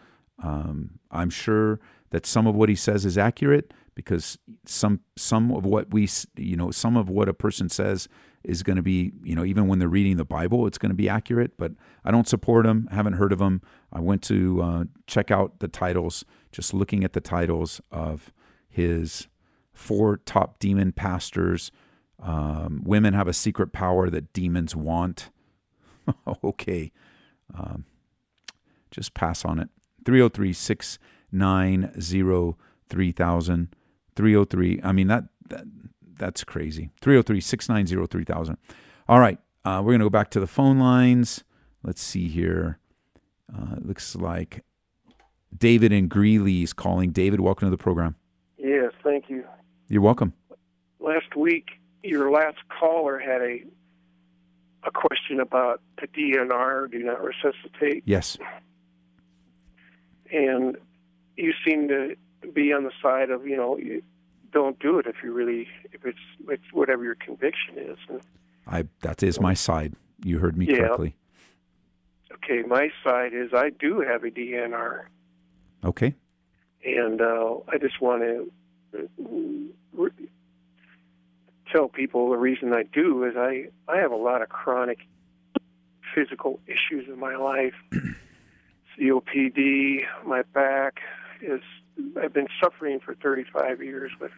[0.42, 5.64] Um, I'm sure that some of what he says is accurate because some some of
[5.64, 8.08] what we you know some of what a person says
[8.44, 10.96] is going to be you know even when they're reading the Bible it's going to
[10.96, 11.56] be accurate.
[11.56, 11.72] But
[12.04, 12.88] I don't support him.
[12.90, 13.62] Haven't heard of him.
[13.92, 16.24] I went to uh, check out the titles.
[16.50, 18.32] Just looking at the titles of
[18.68, 19.28] his
[19.72, 21.70] four top demon pastors.
[22.22, 25.30] Um, women have a secret power that demons want.
[26.44, 26.92] okay.
[27.54, 27.84] Um,
[28.90, 29.68] just pass on it.
[30.04, 32.56] 303 690
[32.88, 33.68] 3000.
[34.14, 34.80] 303.
[34.82, 35.64] I mean, that, that
[36.16, 36.90] that's crazy.
[37.00, 38.56] 303 690 3000.
[39.08, 39.38] All right.
[39.64, 41.44] Uh, we're going to go back to the phone lines.
[41.82, 42.78] Let's see here.
[43.52, 44.64] Uh, looks like
[45.56, 47.10] David and Greeley is calling.
[47.10, 48.16] David, welcome to the program.
[48.56, 49.44] Yes, thank you.
[49.88, 50.32] You're welcome.
[51.00, 51.68] Last week,
[52.02, 53.64] your last caller had a
[54.84, 58.02] a question about the DNR, do not resuscitate.
[58.04, 58.36] Yes.
[60.32, 60.76] And
[61.36, 62.16] you seem to
[62.52, 63.78] be on the side of you know
[64.52, 66.18] don't do it if you really if it's
[66.48, 67.98] it's whatever your conviction is.
[68.08, 68.20] And,
[68.66, 69.94] I that is my side.
[70.24, 70.76] You heard me Yeah.
[70.78, 71.16] correctly.
[72.34, 75.04] okay, my side is I do have a DNR,
[75.84, 76.14] Okay.
[76.84, 78.50] and uh, I just want to
[81.72, 84.98] tell people the reason I do is I I have a lot of chronic
[86.14, 87.74] physical issues in my life.
[89.02, 91.00] COPD, my back
[91.40, 91.60] is
[92.22, 94.30] I've been suffering for 35 years with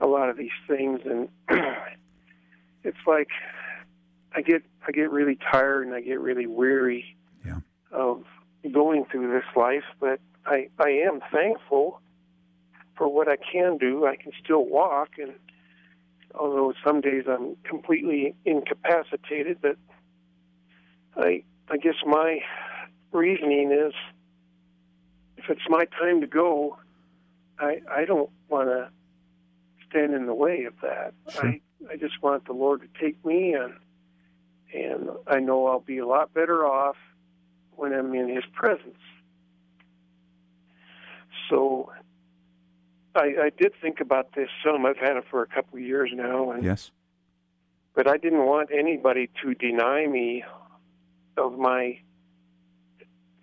[0.00, 1.28] a lot of these things and
[2.82, 3.28] it's like
[4.34, 7.60] I get I get really tired and I get really weary Yeah.
[7.92, 8.24] of
[8.72, 12.00] going through this life, but I I am thankful
[12.96, 14.06] for what I can do.
[14.06, 15.34] I can still walk and
[16.34, 19.76] although some days I'm completely incapacitated, but
[21.16, 22.40] I I guess my
[23.12, 23.92] reasoning is
[25.36, 26.76] if it's my time to go,
[27.58, 28.90] I I don't want to
[29.88, 31.14] stand in the way of that.
[31.30, 31.46] Sure.
[31.46, 33.74] I I just want the Lord to take me and
[34.74, 36.96] and I know I'll be a lot better off
[37.76, 38.96] when I'm in His presence.
[41.50, 41.90] So
[43.14, 44.86] I, I did think about this some.
[44.86, 46.90] I've had it for a couple of years now, and Yes.
[47.94, 50.44] but I didn't want anybody to deny me
[51.36, 51.98] of my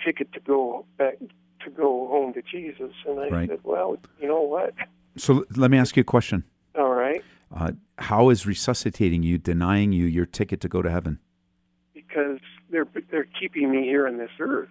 [0.05, 1.15] ticket to go back
[1.63, 2.93] to go home to Jesus.
[3.05, 3.49] And I Right.
[3.49, 4.73] said, well, you know what?
[5.17, 6.43] So let me ask you a question.
[6.75, 11.19] All right, Uh, how is resuscitating you denying you your ticket to go to heaven?
[11.93, 14.69] because they're they're keeping me here on this earth.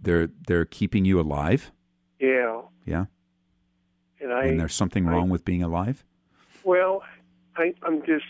[0.00, 1.70] They're they're keeping you alive.
[2.18, 3.06] Yeah, Yeah.
[4.20, 6.04] and I and there's something I- wrong with being alive.
[6.64, 7.02] well,
[7.56, 8.24] I I'm just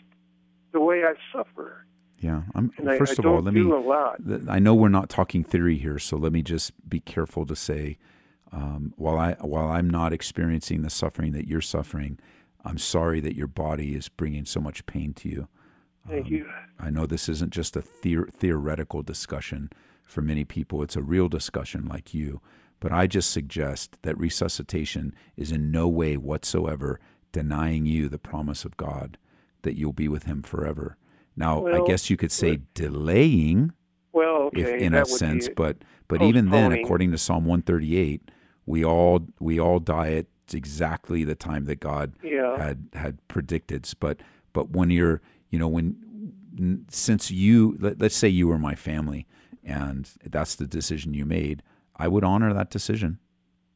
[0.72, 1.84] the way I suffer,
[2.18, 2.42] Yeah.
[2.54, 3.60] I'm, and I, first I of all, let me.
[3.60, 4.16] a lot.
[4.26, 7.54] th- I know we're not talking theory here, so let me just be careful to
[7.56, 7.98] say,
[8.52, 12.18] um, while I while I'm not experiencing the suffering that you're suffering,
[12.64, 15.48] I'm sorry that your body is bringing so much pain to you.
[16.08, 16.48] Thank Um, you.
[16.78, 19.70] I know this isn't just a theor- theoretical discussion
[20.04, 22.40] for many people, it's a real discussion like you.
[22.78, 27.00] But I just suggest that resuscitation is in no way whatsoever
[27.32, 29.18] denying you the promise of God
[29.62, 30.96] that you'll be with Him forever.
[31.36, 33.72] Now, I guess you could say delaying,
[34.12, 38.30] Well, okay, if in a sense, but but even then, according to Psalm 138,
[38.64, 42.56] we all we all die at exactly the time that God Yeah.
[42.56, 43.88] had had predicted.
[44.00, 44.20] But
[44.52, 45.20] but when you're
[45.50, 45.96] you know when
[46.88, 49.26] since you let, let's say you were my family
[49.62, 51.62] and that's the decision you made,
[51.96, 53.18] I would honor that decision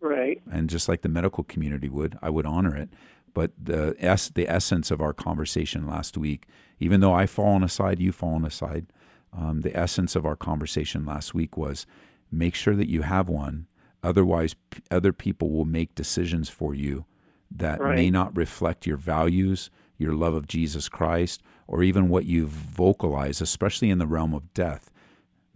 [0.00, 0.40] right.
[0.50, 2.88] and just like the medical community would, I would honor it.
[3.34, 6.46] But the es- the essence of our conversation last week,
[6.78, 8.86] even though I fall on a side, you fall on a side,
[9.32, 11.86] um, the essence of our conversation last week was
[12.32, 13.66] make sure that you have one.
[14.02, 17.04] Otherwise, p- other people will make decisions for you
[17.50, 22.46] that may not reflect your values, your love of Jesus Christ, or even what you
[22.46, 24.90] vocalize, especially in the realm of death.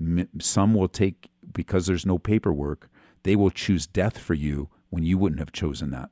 [0.01, 2.89] M- Some will take, because there's no paperwork,
[3.23, 6.11] they will choose death for you when you wouldn't have chosen that.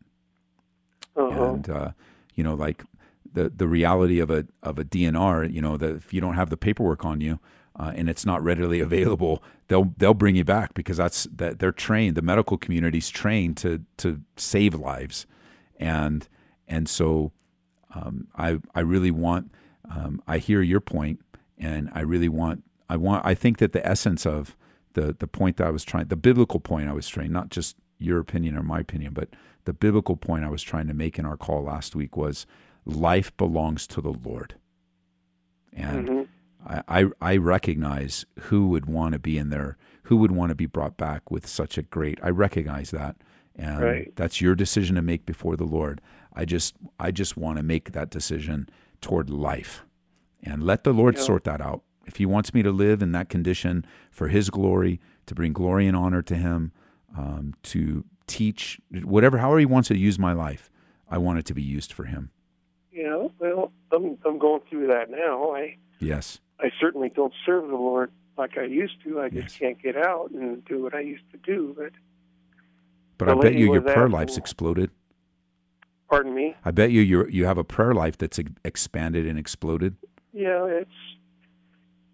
[1.16, 1.54] Uh-huh.
[1.54, 1.90] And uh,
[2.34, 2.84] you know, like
[3.32, 6.50] the the reality of a of a DNR, you know, that if you don't have
[6.50, 7.40] the paperwork on you
[7.76, 11.72] uh, and it's not readily available, they'll they'll bring you back because that's that they're
[11.72, 12.16] trained.
[12.16, 15.26] The medical community's trained to to save lives,
[15.78, 16.28] and
[16.68, 17.32] and so
[17.94, 19.52] um, I I really want
[19.90, 21.20] um, I hear your point,
[21.58, 24.56] and I really want I want I think that the essence of
[24.94, 27.76] the the point that I was trying the biblical point I was trying not just
[28.03, 29.30] your opinion or my opinion, but
[29.64, 32.46] the biblical point I was trying to make in our call last week was
[32.84, 34.55] life belongs to the Lord,
[35.72, 36.28] and Mhm.
[36.64, 40.55] I, I, I recognize who would want to be in there, who would want to
[40.55, 42.18] be brought back with such a great.
[42.22, 43.16] I recognize that,
[43.57, 44.12] and Right.
[44.16, 46.00] that's your decision to make before the Lord.
[46.34, 48.68] I just I just want to make that decision
[49.00, 49.84] toward life,
[50.42, 51.22] and let the Lord Yeah.
[51.22, 51.82] sort that out.
[52.07, 55.86] If He wants me to live in that condition for His glory, to bring glory
[55.86, 56.72] and honor to Him,
[57.16, 60.70] um, to teach whatever, however He wants to use my life,
[61.08, 62.30] I want it to be used for Him.
[62.92, 65.52] Yeah, well, I'm I'm going through that now.
[65.54, 66.40] I Yes.
[66.60, 69.20] I certainly don't serve the Lord like I used to.
[69.20, 69.58] I just Yes.
[69.58, 71.74] can't get out and do what I used to do.
[71.76, 71.92] But
[73.18, 74.90] But I bet you your prayer life's exploded.
[76.08, 76.54] pardon me.
[76.64, 79.96] I bet you you you have a prayer life that's expanded and exploded.
[80.32, 80.90] Yeah, it's.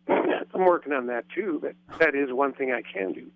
[0.55, 3.30] I'm working on that too, but that is one thing I can do.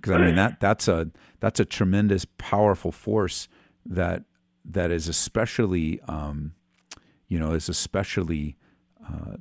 [0.00, 3.48] Because I mean that that's a that's a tremendous, powerful force
[3.86, 4.24] that
[4.64, 6.52] that is especially um,
[7.26, 8.56] you know is especially
[9.06, 9.36] uh,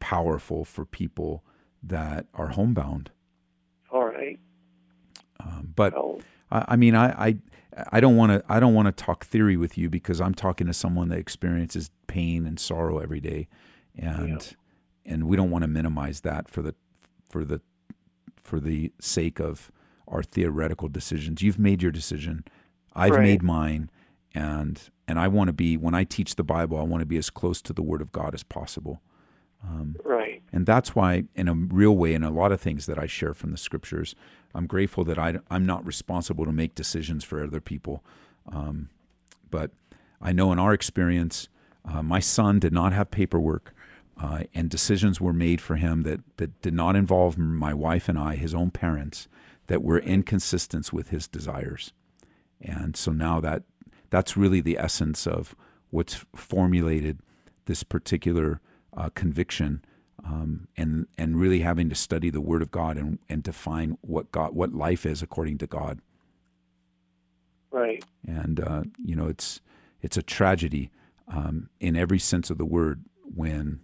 [0.00, 1.44] powerful for people
[1.82, 3.10] that are homebound.
[3.90, 4.38] All right.
[5.40, 6.20] Um, but Well,
[6.50, 7.36] I, I mean, I, I,
[7.90, 10.66] I don't want to, I don't want to talk theory with you because I'm talking
[10.66, 13.48] to someone that experiences pain and sorrow every day,
[13.96, 14.56] and
[15.06, 16.74] and we don't want to minimize that for the,
[17.28, 17.60] for the,
[18.44, 19.72] for the sake of
[20.06, 21.42] our theoretical decisions.
[21.42, 22.44] You've made your decision,
[22.92, 23.22] I've Right.
[23.22, 23.90] made mine,
[24.34, 27.18] and and I want to be when I teach the Bible, I want to be
[27.18, 29.02] as close to the Word of God as possible.
[30.04, 30.42] right.
[30.52, 33.34] And that's why, in a real way, in a lot of things that I share
[33.34, 34.14] from the scriptures,
[34.54, 38.04] I'm grateful that I, I'm not responsible to make decisions for other people.
[38.50, 38.88] Um,
[39.50, 39.70] but
[40.20, 41.48] I know in our experience,
[41.84, 43.73] uh, my son did not have paperwork,
[44.20, 48.18] uh, and decisions were made for him that, that did not involve my wife and
[48.18, 49.28] I, his own parents,
[49.66, 51.92] that were inconsistent with his desires.
[52.60, 53.62] And so now that
[54.10, 55.56] that's really the essence of
[55.90, 57.18] what's formulated
[57.66, 58.60] this particular
[58.96, 59.84] uh, conviction,
[60.24, 64.30] um, and and really having to study the Word of God and, and define what
[64.30, 66.00] God what life is according to God.
[67.70, 68.04] Right.
[68.26, 69.60] And uh, you know, it's
[70.00, 70.90] it's a tragedy
[71.28, 73.80] um, in every sense of the word when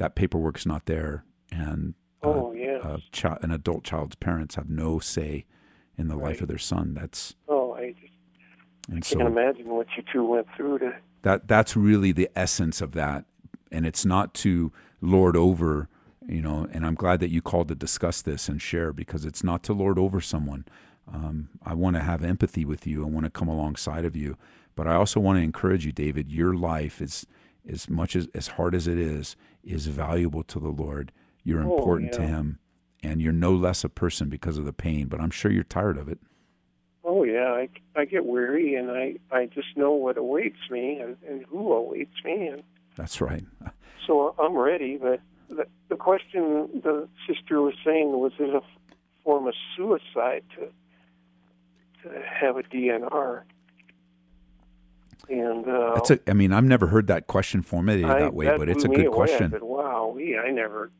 [0.00, 2.84] that paperwork's not there and uh, Oh, yes.
[2.84, 5.44] a chi- an adult child's parents have no say
[5.96, 6.94] in the life of their son.
[6.94, 8.12] That's Oh, I just
[8.88, 10.94] and can't so imagine what you two went through to.
[11.22, 13.24] that that's really the essence of that
[13.70, 14.72] and it's not to
[15.02, 15.88] lord over
[16.26, 19.44] you know and i'm glad that you called to discuss this and share because it's
[19.44, 20.64] not to lord over someone
[21.12, 24.36] um, i want to have empathy with you i want to come alongside of you
[24.74, 27.26] but i also want to encourage you david your life is
[27.70, 31.12] as much as as hard as it is is valuable to the lord
[31.44, 32.58] you're Oh, important to him
[33.02, 35.98] and you're no less a person because of the pain but i'm sure you're tired
[35.98, 36.18] of it
[37.02, 41.16] Oh yeah, I, I get weary, and I I just know what awaits me and,
[41.26, 42.62] and who awaits me, and
[42.94, 43.44] that's right
[44.06, 44.98] so I'm ready.
[44.98, 48.60] But the, the question the sister was saying was it a
[49.24, 50.68] form of suicide to
[52.02, 53.42] to have a DNR?
[55.28, 58.46] And uh, that's a i mean i've never heard that question formulated I- that way
[58.56, 60.90] but it's a good question said, wow, we, I never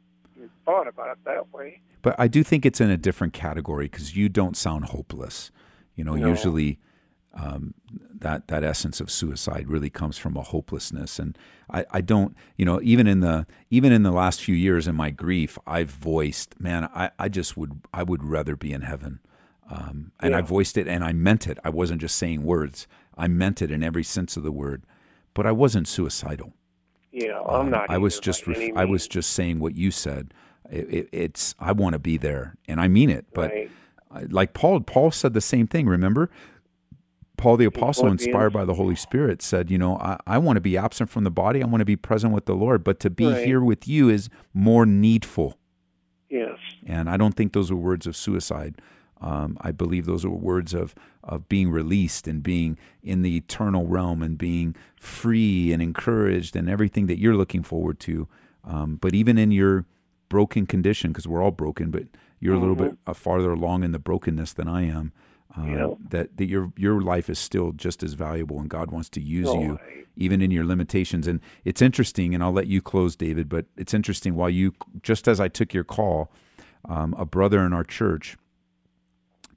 [0.65, 1.81] thought about it that way.
[2.03, 5.51] But I do think it's in a different category because you don't sound hopeless.
[5.97, 6.29] You know, No.
[6.29, 6.79] usually
[7.35, 7.75] um,
[8.19, 11.37] that that essence of suicide really comes from a hopelessness, and
[11.71, 12.35] I, I don't.
[12.57, 15.91] You know, even in the even in the last few years in my grief, I've
[15.91, 19.21] voiced, man, I, I just would I would rather be in heaven,
[19.71, 21.59] um, and I voiced it and I meant it.
[21.63, 22.89] I wasn't just saying words.
[23.21, 24.83] I meant it in every sense of the word,
[25.35, 26.55] but I wasn't suicidal.
[27.13, 27.91] Yeah, I'm Um, not.
[27.91, 30.33] I was just ref- I was just saying what you said.
[30.71, 33.27] It, it, it's I want to be there, and I mean it.
[33.35, 33.71] But Right.
[34.11, 35.87] I- like Paul, Paul said the same thing.
[35.87, 36.31] Remember,
[37.37, 40.61] Paul the apostle, inspired by the Holy Spirit, said, "You know, I, I want to
[40.61, 41.63] be absent from the body.
[41.63, 42.85] I want to be present with the Lord.
[42.85, 43.45] But to be Right.
[43.47, 45.59] here with you is more needful."
[46.29, 46.59] Yes.
[46.87, 48.81] And I don't think those were words of suicide.
[49.21, 53.87] Um, I believe those are words of of being released and being in the eternal
[53.87, 58.27] realm and being free and encouraged and everything that you're looking forward to.
[58.65, 59.85] Um, but even in your
[60.31, 62.05] broken condition, because we're all broken, but
[62.39, 65.13] you're a little bit uh, farther along in the brokenness than I am.
[65.57, 65.89] Uh, Yeah.
[66.11, 69.53] That that your your life is still just as valuable, and God wants to use
[69.53, 71.27] No, you I- even in your limitations.
[71.27, 73.49] And it's interesting, and I'll let you close, David.
[73.49, 76.31] But it's interesting while you just as I took your call,
[76.89, 78.37] um, a brother in our church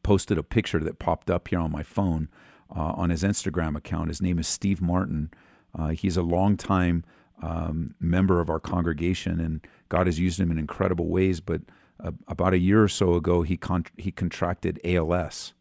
[0.03, 2.29] posted a picture that popped up here on my phone
[2.75, 4.09] uh, on his Instagram account.
[4.09, 5.31] His name is Steve Martin.
[5.77, 7.03] Uh, he's a longtime
[7.41, 11.39] um, member of our congregation, and God has used him in incredible ways.
[11.41, 11.61] But
[12.03, 15.53] uh, about a year or so ago, he con- he contracted ALS,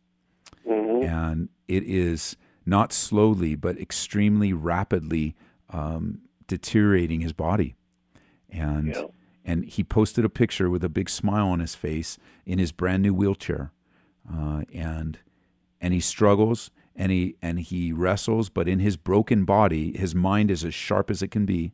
[0.69, 1.05] Mhm.
[1.05, 2.37] and it is
[2.67, 5.35] not slowly but extremely rapidly
[5.71, 7.75] um, deteriorating his body.
[8.51, 9.05] And Yeah.
[9.45, 13.03] and he posted a picture with a big smile on his face in his brand
[13.03, 13.73] new wheelchair,
[14.31, 15.19] uh, and
[15.81, 20.51] and he struggles and he and he wrestles, but in his broken body, his mind
[20.51, 21.73] is as sharp as it can be,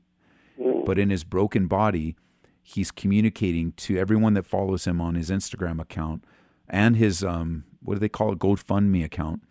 [0.85, 2.17] but in his broken body,
[2.63, 6.25] he's communicating to everyone that follows him on his Instagram account
[6.69, 9.43] and his um, what do they call it GoFundMe account.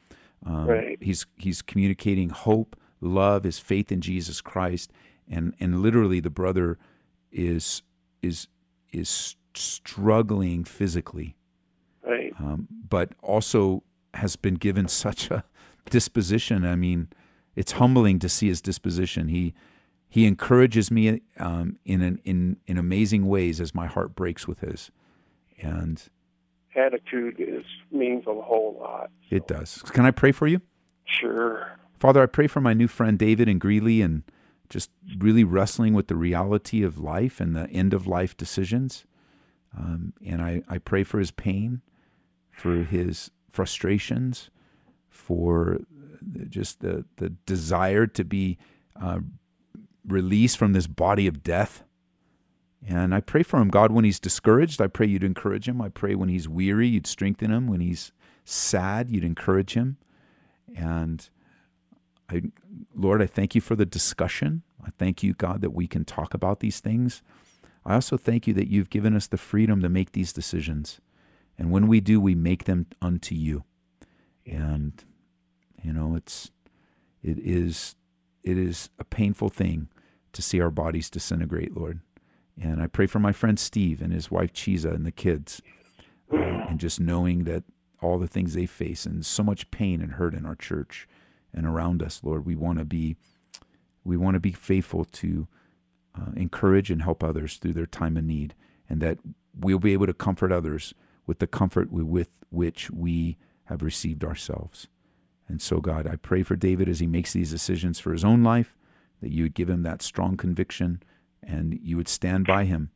[0.46, 0.98] Um, Right.
[1.02, 4.92] He's he's communicating hope, love, his faith in Jesus Christ,
[5.30, 6.78] and and literally the brother
[7.32, 7.82] is
[8.22, 8.48] is
[8.92, 11.36] is struggling physically,
[12.08, 12.34] Right.
[12.40, 13.84] um, but also
[14.14, 15.44] has been given such a
[15.90, 16.66] disposition.
[16.66, 17.10] I mean,
[17.56, 19.28] it's humbling to see his disposition.
[19.28, 19.54] He
[20.10, 24.62] he encourages me um, in an, in in amazing ways as my heart breaks with
[24.62, 24.90] his,
[25.62, 26.02] and
[26.76, 29.10] Attitude is means a whole lot.
[29.30, 29.82] it does.
[29.88, 30.62] Can I pray for you?
[31.06, 31.72] Sure.
[32.00, 34.22] Father, I pray for my new friend David and Greeley and
[34.70, 39.06] just really wrestling with the reality of life and the end of life decisions.
[39.76, 41.82] Um, and I, I pray for his pain,
[42.58, 44.50] for his frustrations,
[45.10, 45.80] for
[46.50, 48.58] just the, the desire to be
[49.00, 49.20] uh,
[50.06, 51.84] released from this body of death.
[52.86, 55.82] And I pray for him, God, when he's discouraged, I pray you'd encourage him.
[55.82, 57.68] I pray when he's weary, you'd strengthen him.
[57.68, 58.12] When he's
[58.44, 59.98] sad, you'd encourage him.
[60.76, 61.30] And
[62.30, 62.44] I,
[62.96, 64.64] Lord, I thank you for the discussion.
[64.84, 67.22] I thank you, God, that we can talk about these things.
[67.86, 71.00] I also thank you that you've given us the freedom to make these decisions.
[71.58, 73.64] And when we do, we make them unto you.
[74.46, 75.04] And,
[75.84, 76.52] you know, it's,
[77.24, 77.96] it is,
[78.44, 79.90] it is a painful thing
[80.34, 82.02] to see our bodies disintegrate, Lord.
[82.60, 85.62] And I pray for my friend Steve and his wife Chiza and the kids.
[86.32, 87.64] Uh, and just knowing that
[88.02, 91.08] all the things they face and so much pain and hurt in our church
[91.54, 93.16] and around us, Lord, we want to be
[94.04, 95.48] we want to be faithful to
[96.16, 98.56] uh, encourage and help others through their time of need,
[98.90, 99.20] and that
[99.54, 100.94] we'll be able to comfort others
[101.28, 104.88] with the comfort with which we have received ourselves.
[105.48, 108.44] And so, God, I pray for David as he makes these decisions for his own
[108.44, 108.76] life,
[109.22, 111.04] that you would give him that strong conviction
[111.44, 112.92] and you would stand by him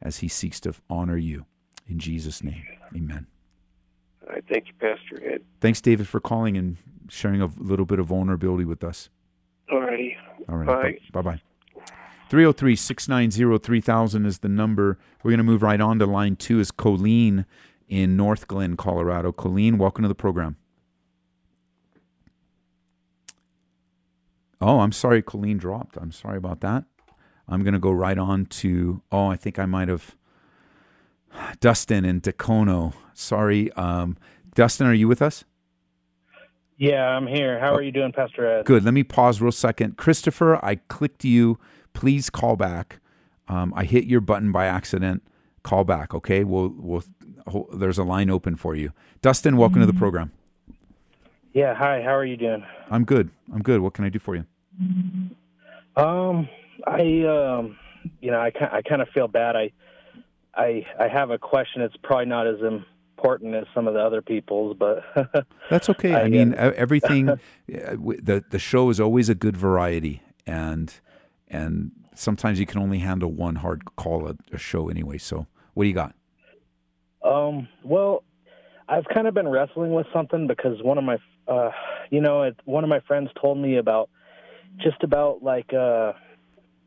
[0.00, 1.46] as he seeks to honor you.
[1.86, 2.64] In Jesus' name,
[2.94, 3.26] amen.
[4.26, 4.44] All right.
[4.48, 5.42] Thank you, Pastor Ed.
[5.60, 6.76] Thanks, David, for calling and
[7.08, 9.10] sharing a little bit of vulnerability with us.
[9.70, 10.16] All righty.
[10.48, 11.00] All right.
[11.12, 11.22] Bye.
[11.22, 11.42] Bye bye.
[12.28, 14.98] 303 690 3000 is the number.
[15.22, 17.44] We're going to move right on to line two is Colleen
[17.90, 19.32] in Northglenn, Colorado.
[19.32, 20.56] Colleen, welcome to the program.
[24.60, 25.96] Oh, I'm sorry, Colleen dropped.
[25.96, 26.84] I'm sorry about that.
[27.48, 30.14] I'm going to go right on to, oh, I think I might have.
[31.60, 32.92] Dustin in Dacono.
[33.14, 33.72] Sorry.
[33.72, 34.16] Um,
[34.54, 35.44] Dustin, are you with us?
[36.76, 37.58] Yeah, I'm here.
[37.58, 38.66] How are you doing, Pastor Ed?
[38.66, 38.84] Good.
[38.84, 39.96] Let me pause real second.
[39.96, 41.58] Christopher, I clicked you.
[41.92, 43.00] Please call back.
[43.48, 45.22] Um, I hit your button by accident.
[45.62, 46.42] Call back, okay?
[46.44, 47.04] We'll, we'll,
[47.72, 48.92] there's a line open for you.
[49.22, 50.32] Dustin, welcome to the program.
[51.52, 52.02] Yeah, hi.
[52.02, 52.64] How are you doing?
[52.90, 53.30] I'm good.
[53.52, 53.80] I'm good.
[53.80, 54.44] What can I do for you?
[55.96, 56.48] Um,
[56.86, 57.76] I um,
[58.20, 59.56] you know, I I kind of feel bad.
[59.56, 59.72] I
[60.54, 61.82] I I have a question.
[61.82, 65.04] It's probably not as important as some of the other people's, but
[65.70, 66.14] That's okay.
[66.14, 67.26] I, I, mean, uh, everything.
[67.66, 70.94] the The show is always a good variety, and
[71.48, 75.18] and sometimes you can only handle one hard call a, a show anyway.
[75.18, 76.14] So, what do you got?
[77.22, 78.24] Um, well,
[78.88, 81.70] I've kind of been wrestling with something because one of my, uh,
[82.10, 84.10] you know, it, one of my friends told me about
[84.78, 86.12] just about like, uh,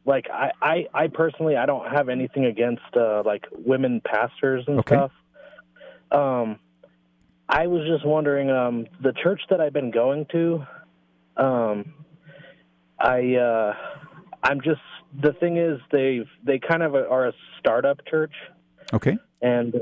[0.06, 4.80] like I, I, I personally, I don't have anything against uh, like women pastors and
[4.80, 4.96] Okay.
[4.96, 5.12] stuff.
[6.12, 6.60] Um,
[7.48, 10.66] I was just wondering, um, the church that I've been going to,
[11.38, 11.94] um,
[13.00, 13.74] I, uh,
[14.44, 14.82] I'm just
[15.22, 18.34] the thing is they they kind of are a startup church
[18.94, 19.18] Okay.
[19.42, 19.74] and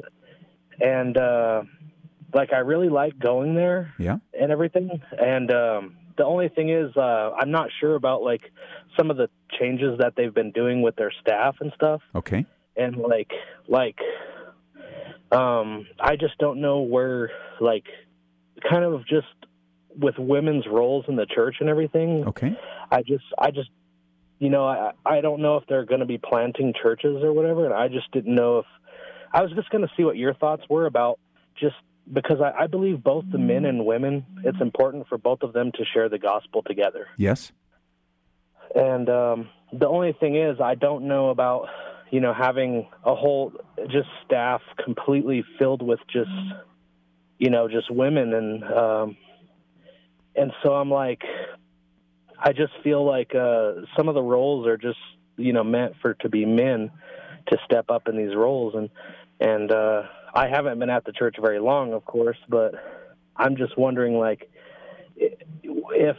[0.82, 1.64] and uh
[2.34, 4.18] like I really like going there Yeah.
[4.40, 8.52] and everything and um the only thing is uh I'm not sure about like
[8.98, 9.30] some of the
[9.60, 12.46] changes that they've been doing with their staff and stuff Okay.
[12.76, 13.32] and like
[13.68, 13.98] like
[15.32, 17.30] um I just don't know where
[17.60, 17.86] like
[18.70, 19.28] kind of just
[19.98, 22.58] with women's roles in the church and everything Okay.
[22.94, 23.70] I just, I just,
[24.40, 27.64] you know, I, I don't know if they're going to be planting churches or whatever,
[27.66, 28.66] and I just didn't know if
[29.34, 31.20] I was just going to see what your thoughts were about
[31.56, 31.76] just
[32.12, 35.72] because I, I believe both the men and women, it's important for both of them
[35.74, 37.08] to share the gospel together.
[37.18, 37.52] Yes.
[38.76, 41.68] And um, the only thing is, I don't know about,
[42.10, 43.54] you know, having a whole
[43.90, 46.30] just staff completely filled with just,
[47.38, 49.18] you know, just women, and um,
[50.36, 51.22] and so I'm like,
[52.38, 55.00] I just feel like uh, some of the roles are just,
[55.38, 56.92] you know, meant for to be men,
[57.48, 58.90] to step up in these roles and
[59.42, 62.74] and uh I haven't been at the church very long of course but
[63.36, 64.50] I'm just wondering like
[65.16, 66.18] if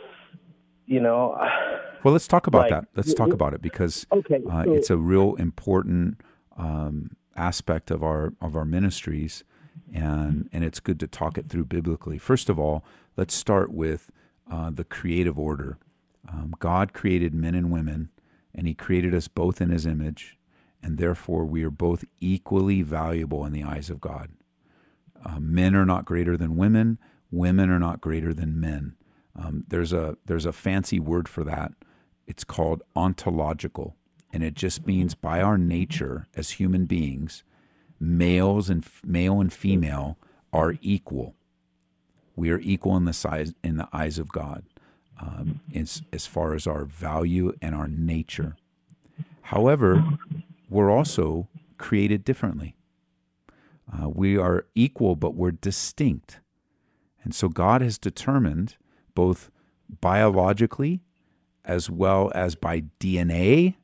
[0.86, 1.38] you know
[2.04, 2.88] well let's talk about like, that.
[2.94, 6.20] Let's talk about it because okay, uh, so- it's a real important
[6.58, 9.44] um, aspect of our of our ministries
[9.94, 12.18] and and it's good to talk it through biblically.
[12.18, 12.84] First of all
[13.16, 14.10] let's start with
[14.50, 15.78] uh, the creative order.
[16.28, 18.10] Um, god created men and women
[18.54, 20.36] and he created us both in his image
[20.82, 24.30] and therefore we are both equally valuable in the eyes of god.
[25.24, 26.98] Uh, men are not greater than women
[27.32, 28.94] women are not greater than men.
[29.34, 31.72] Um, there's a there's a fancy word for that.
[32.26, 33.96] It's called ontological
[34.32, 37.42] and it just means by our nature as human beings
[37.98, 40.18] males and male and female
[40.52, 41.34] are equal.
[42.36, 44.64] We are equal in the size in the eyes of god
[45.20, 48.56] um, as, as far as our value and our nature.
[49.42, 50.04] However
[50.72, 51.48] we're also
[51.78, 52.74] created differently
[53.92, 56.40] uh, we are equal but we're distinct
[57.22, 58.76] and so god has determined
[59.14, 59.50] both
[60.00, 61.02] biologically
[61.64, 63.74] as well as by dna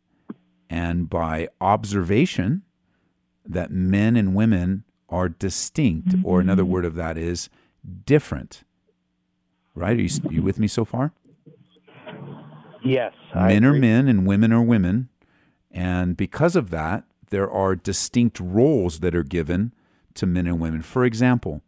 [0.70, 2.62] and by observation
[3.46, 7.48] that men and women are distinct, or another word of that is
[8.04, 8.62] different.
[9.74, 9.96] Right?
[9.96, 11.12] Are you, are you with me so far?
[12.84, 13.14] Yes.
[13.34, 15.08] Men are men and women are women.
[15.78, 19.72] And because of that, there are distinct roles that are given
[20.14, 20.82] to men and women.
[20.82, 21.62] For example,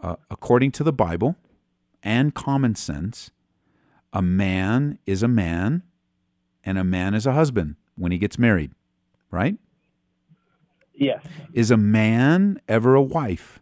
[0.00, 1.36] uh, according to the Bible
[2.02, 3.30] and common sense,
[4.10, 5.82] a man is a man
[6.64, 8.70] and a man is a husband when he gets married,
[9.30, 9.58] right?
[10.94, 11.22] Yes.
[11.52, 13.60] Is a man ever a wife?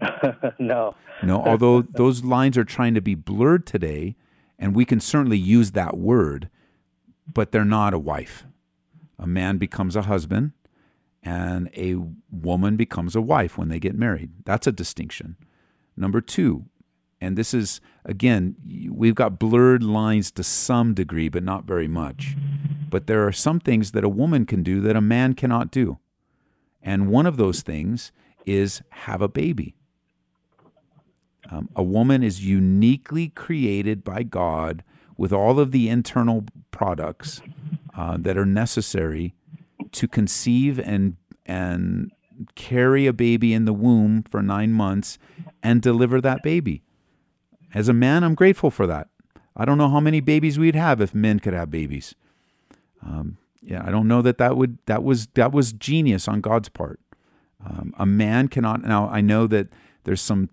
[0.60, 0.94] no.
[1.20, 4.14] No, although those lines are trying to be blurred today,
[4.56, 6.48] and we can certainly use that word,
[7.26, 8.44] but they're not a wife.
[9.18, 10.52] A man becomes a husband,
[11.22, 11.96] and a
[12.30, 14.30] woman becomes a wife when they get married.
[14.44, 15.36] That's a distinction.
[15.96, 16.66] Number two,
[17.20, 18.56] and this is, again,
[18.90, 22.36] we've got blurred lines to some degree, but not very much.
[22.90, 25.98] But there are some things that a woman can do that a man cannot do.
[26.82, 28.10] And one of those things
[28.44, 29.76] is have a baby.
[31.48, 34.82] Um, a woman is uniquely created by God
[35.16, 37.40] with all of the internal products
[37.96, 39.34] uh, that are necessary
[39.92, 41.16] to conceive and
[41.46, 42.12] and
[42.54, 45.18] carry a baby in the womb for nine months
[45.62, 46.82] and deliver that baby.
[47.74, 49.08] As a man, I'm grateful for that.
[49.56, 52.14] I don't know how many babies we'd have if men could have babies.
[53.02, 56.68] Um, yeah, I don't know that that would that was that was genius on God's
[56.68, 57.00] part.
[57.64, 58.82] Um, a man cannot.
[58.82, 59.68] Now I know that
[60.04, 60.48] there's some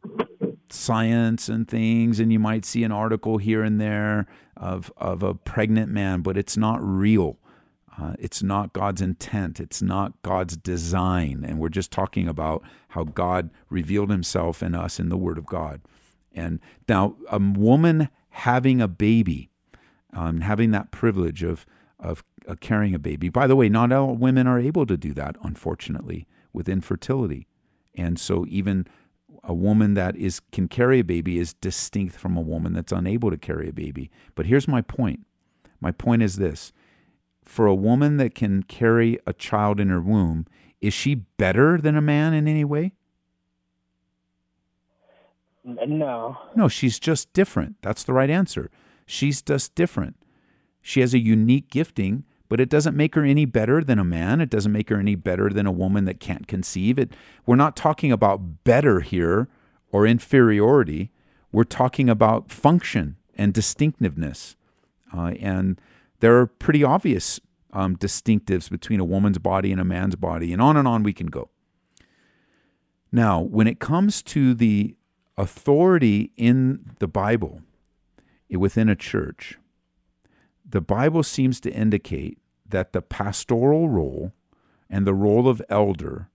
[0.73, 5.33] science and things, and you might see an article here and there of of a
[5.33, 7.37] pregnant man, but it's not real.
[7.99, 9.59] Uh, it's not God's intent.
[9.59, 11.43] It's not God's design.
[11.45, 15.45] And we're just talking about how God revealed Himself in us in the Word of
[15.45, 15.81] God.
[16.33, 19.49] And now, a woman having a baby,
[20.13, 21.65] um, having that privilege of
[21.99, 23.27] of uh, carrying a baby.
[23.29, 27.47] By the way, not all women are able to do that, unfortunately, with infertility.
[27.95, 28.87] And so, even
[29.43, 33.29] a woman that is can carry a baby is distinct from a woman that's unable
[33.29, 34.11] to carry a baby.
[34.35, 35.25] But here's my point.
[35.81, 36.73] My point is this:
[37.43, 40.45] for a woman that can carry a child in her womb,
[40.81, 42.93] is she better than a man in any way?
[45.63, 46.37] No.
[46.55, 47.75] No, she's just different.
[47.81, 48.71] That's the right answer.
[49.05, 50.15] She's just different.
[50.81, 54.41] She has a unique gifting, but it doesn't make her any better than a man.
[54.41, 56.97] It doesn't make her any better than a woman that can't conceive.
[56.99, 57.13] It
[57.45, 59.47] we're not talking about better here
[59.91, 61.11] or inferiority.
[61.51, 64.55] We're talking about function and distinctiveness.
[65.15, 65.79] Uh, and
[66.19, 67.39] there are pretty obvious
[67.71, 71.13] um, distinctives between a woman's body and a man's body, and on and on we
[71.13, 71.49] can go.
[73.11, 74.95] Now, when it comes to the
[75.37, 77.61] authority in the Bible
[78.49, 79.57] within a church,
[80.69, 84.33] the Bible seems to indicate that the pastoral role
[84.89, 86.29] and the role of elder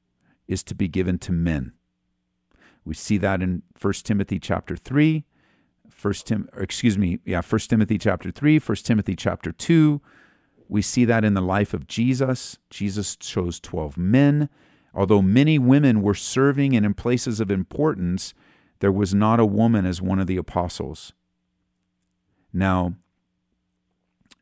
[0.49, 1.73] is to be given to men.
[2.85, 5.25] We see that in 1 Timothy chapter 3,
[6.01, 10.01] 1 Tim excuse me, yeah, 1 Timothy chapter 3, 1 Timothy chapter 2.
[10.69, 12.59] We see that in the life of Jesus.
[12.71, 14.49] Jesus chose 12 men.
[14.93, 18.35] Although many women were serving and in places of importance,
[18.81, 21.13] there was not a woman as one of the apostles.
[22.53, 22.95] Now,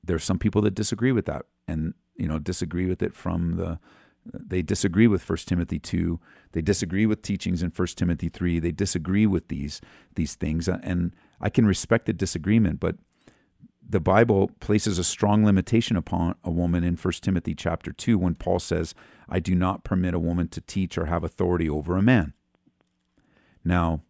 [0.05, 3.79] there's some people that disagree with that and you know disagree with it from the
[4.25, 6.21] they disagree with 1 Timothy 2
[6.53, 9.81] they disagree with teachings in 1 Timothy 3 they disagree with these
[10.15, 12.97] these things uh, and I can respect the disagreement but
[13.89, 18.35] the Bible places a strong limitation upon a woman in 1 Timothy chapter 2 when
[18.35, 18.95] Paul says,
[19.29, 22.33] I do not permit a woman to teach or have authority over a man.
[23.65, 24.03] Now,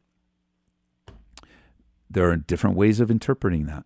[2.09, 3.85] there are different ways of interpreting that.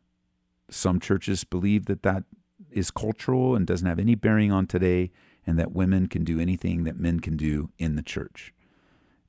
[0.70, 2.24] Some churches believe that that
[2.70, 5.10] is cultural and doesn't have any bearing on today,
[5.46, 8.52] and that women can do anything that men can do in the church.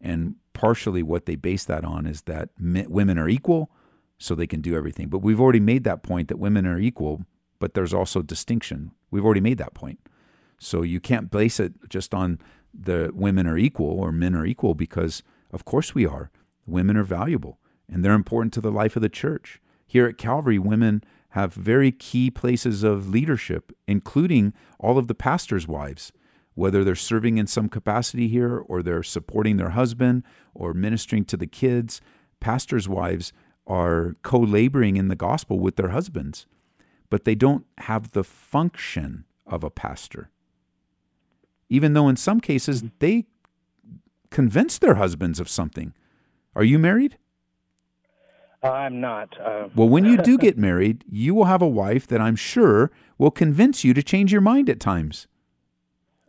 [0.02, 3.72] And partially what they base that on is that men, women are equal,
[4.18, 5.10] so they can do everything.
[5.10, 7.24] But we've already made that point that women are equal,
[7.60, 8.92] but there's also distinction.
[9.12, 10.00] We've already made that point.
[10.60, 12.40] So you can't base it just on
[12.74, 15.22] the women are equal or men are equal because,
[15.52, 16.32] of course, we are.
[16.66, 19.62] Women are valuable and they're important to the life of the church.
[19.86, 25.68] Here at Calvary, women have very key places of leadership, including all of the pastors'
[25.68, 26.12] wives,
[26.56, 30.24] whether they're serving in some capacity here or they're supporting their husband
[30.54, 32.02] or ministering to the kids.
[32.40, 33.34] Pastors' wives
[33.66, 36.46] are co laboring in the gospel with their husbands,
[37.10, 40.30] but they don't have the function of a pastor.
[41.70, 43.26] Even though in some cases they
[44.30, 45.94] convince their husbands of something.
[46.56, 47.18] Are you married?
[48.64, 49.40] I'm not.
[49.40, 52.92] Uh, well, when you do get married, you will have a wife that I'm sure
[53.18, 55.28] will convince you to change your mind at times.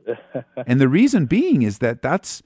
[0.66, 2.42] and the reason being is that that's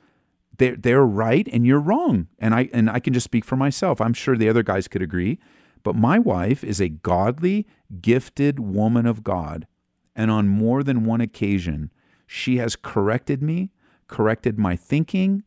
[0.58, 2.28] they're they're right and you're wrong.
[2.38, 4.00] And I and I can just speak for myself.
[4.00, 5.38] I'm sure the other guys could agree.
[5.82, 7.66] But my wife is a godly,
[8.00, 9.66] gifted woman of God.
[10.14, 11.90] And on more than one occasion,
[12.26, 13.72] she has corrected me,
[14.06, 15.42] corrected my thinking,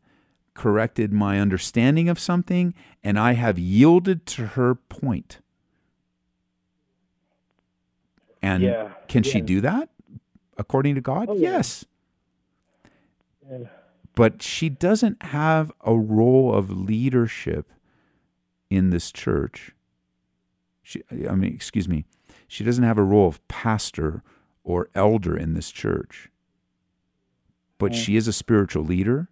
[0.56, 5.38] corrected my understanding of something, and I have yielded to her point.
[8.42, 9.88] And Yeah, can she do that
[10.56, 11.28] according to God?
[11.28, 11.50] Oh, yeah.
[11.50, 11.84] yes.
[14.14, 17.70] But she doesn't have a role of leadership
[18.70, 19.72] in this church.
[20.82, 22.06] She, I mean, excuse me,
[22.48, 24.22] she doesn't have a role of pastor
[24.64, 26.30] or elder in this church.
[27.78, 27.96] But Mm.
[27.96, 29.28] she is a spiritual leader.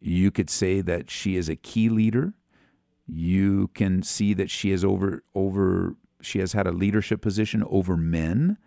[0.00, 2.32] You could say that she is a key leader.
[3.06, 7.96] You can see that she is over over she has had a leadership position over
[7.96, 8.58] men.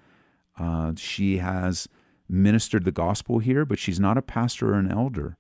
[0.58, 1.88] Uh, she has
[2.30, 5.38] ministered the gospel here, but she's not a pastor or an elder.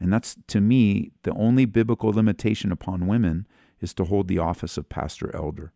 [0.00, 3.46] And that's to me the only biblical limitation upon women
[3.80, 5.72] is to hold the office of pastor elder.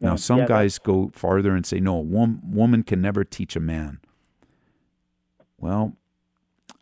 [0.00, 3.54] Now, some yeah, guys go farther and say, no, a wom- woman can never teach
[3.54, 4.00] a man.
[5.58, 5.96] Well,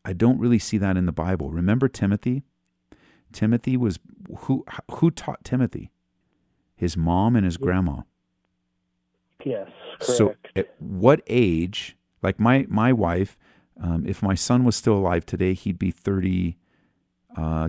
[0.05, 1.51] I don't really see that in the Bible.
[1.51, 2.42] Remember Timothy?
[3.32, 3.98] Timothy was
[4.40, 5.92] who who taught Timothy?
[6.74, 8.03] His mom and his grandma.
[9.44, 9.68] Yes,
[10.01, 11.96] So, at what age?
[12.22, 13.38] Like my my wife,
[13.80, 16.57] um, if my son was still alive today, he'd be thirty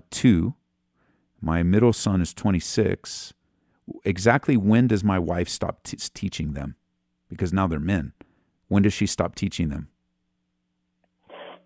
[0.09, 0.55] two.
[1.41, 3.33] My middle son is twenty six.
[4.05, 6.75] Exactly when does my wife stop t- teaching them?
[7.29, 8.13] Because now they're men.
[8.67, 9.89] When does she stop teaching them?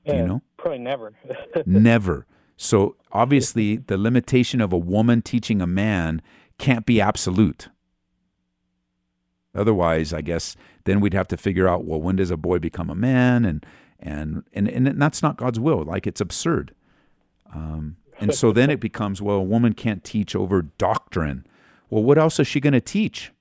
[0.06, 0.42] Do you know?
[0.58, 1.14] Probably never.
[1.66, 2.26] Never.
[2.58, 6.22] So obviously, the limitation of a woman teaching a man
[6.58, 7.70] can't be absolute.
[9.54, 12.90] Otherwise, I guess then we'd have to figure out well, when does a boy become
[12.90, 13.66] a man, and
[14.00, 15.84] and and and that's not God's will.
[15.84, 16.74] Like it's absurd.
[17.54, 21.46] Um, and so then it becomes well, a woman can't teach over doctrine.
[21.90, 23.32] Well, what else is she going to teach?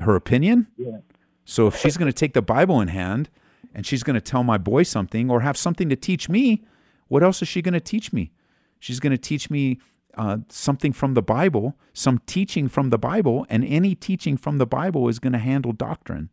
[0.00, 0.66] Her opinion.
[0.76, 0.98] Yeah.
[1.44, 3.30] So if she's going to take the Bible in hand
[3.74, 6.64] and she's going to tell my boy something or have something to teach me,
[7.08, 8.32] what else is she going to teach me?
[8.78, 9.78] She's going to teach me
[10.16, 14.66] uh, something from the Bible, some teaching from the Bible, and any teaching from the
[14.66, 16.30] Bible is going to handle doctrine.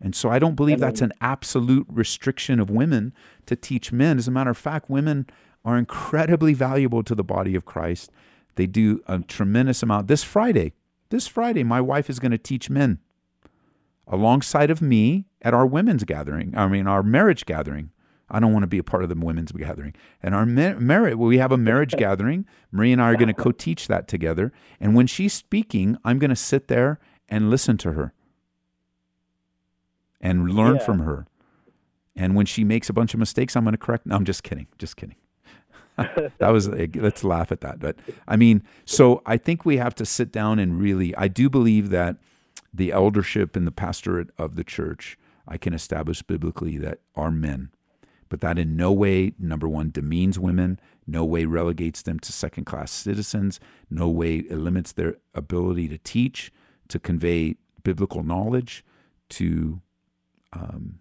[0.00, 3.14] And so I don't believe that's an absolute restriction of women
[3.46, 4.18] to teach men.
[4.18, 5.26] As a matter of fact, women
[5.64, 8.10] are incredibly valuable to the body of Christ.
[8.56, 10.08] They do a tremendous amount.
[10.08, 10.74] This Friday,
[11.08, 12.98] this Friday, my wife is going to teach men
[14.06, 16.54] alongside of me at our women's gathering.
[16.56, 17.90] I mean, our marriage gathering.
[18.28, 19.94] I don't want to be a part of the women's gathering.
[20.22, 22.44] And our mar- marriage, we have a marriage gathering.
[22.72, 24.52] Marie and I are going to co-teach that together.
[24.80, 26.98] And when she's speaking, I'm going to sit there
[27.28, 28.12] and listen to her
[30.20, 30.82] and learn Yeah.
[30.84, 31.26] from her.
[32.16, 34.06] And when she makes a bunch of mistakes, I'm going to correct.
[34.06, 34.66] No, I'm just kidding.
[34.78, 35.16] Just kidding.
[35.96, 37.78] that was eh, let's laugh at that.
[37.78, 37.96] But
[38.26, 41.14] I mean, so I think we have to sit down and really.
[41.16, 42.16] I do believe that
[42.76, 45.18] the eldership and the pastorate of the church,
[45.48, 47.70] I can establish biblically that are men,
[48.28, 50.80] but that in no way, number one, demeans women.
[51.06, 53.60] No way relegates them to second class citizens.
[53.88, 56.52] No way limits their ability to teach,
[56.88, 58.84] to convey biblical knowledge,
[59.28, 59.80] to
[60.52, 60.98] um,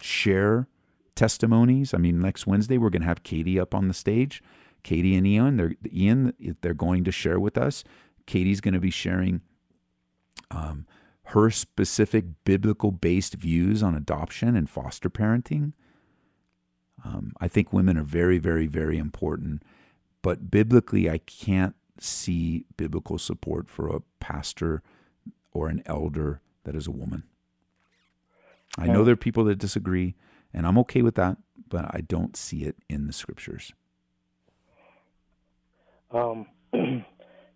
[0.00, 0.68] share
[1.14, 1.92] testimonies.
[1.92, 4.42] I mean, next Wednesday we're going to have Katie up on the stage,
[4.82, 6.32] Katie and Ian, they're Ian,
[6.62, 7.84] they're going to share with us.
[8.26, 9.40] Katie's going to be sharing
[10.50, 10.86] um,
[11.30, 15.72] her specific biblical based views on adoption and foster parenting.
[17.04, 19.62] Um, I think women are very, very, very important,
[20.22, 24.82] but biblically, I can't see biblical support for a pastor
[25.52, 27.24] or an elder that is a woman.
[28.78, 30.14] I know there are people that disagree,
[30.52, 33.72] and I'm okay with that, but I don't see it in the scriptures.
[36.10, 36.46] Um,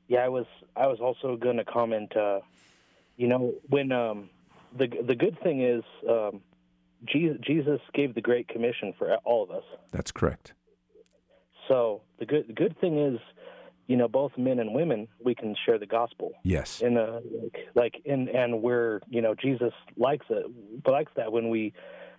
[0.08, 0.46] yeah, I was
[0.76, 2.16] I was also going to comment.
[2.16, 2.40] Uh,
[3.20, 4.30] you know, when um,
[4.78, 6.40] the the good thing is um,
[7.04, 9.64] Jesus, gave the Great Commission for all of us.
[9.90, 10.54] That's correct.
[11.68, 13.20] So the good the good thing is,
[13.88, 16.32] you know, both men and women we can share the gospel.
[16.44, 16.80] Yes.
[16.80, 20.46] In a like, like and and we're you know Jesus likes it
[20.86, 21.74] likes that when we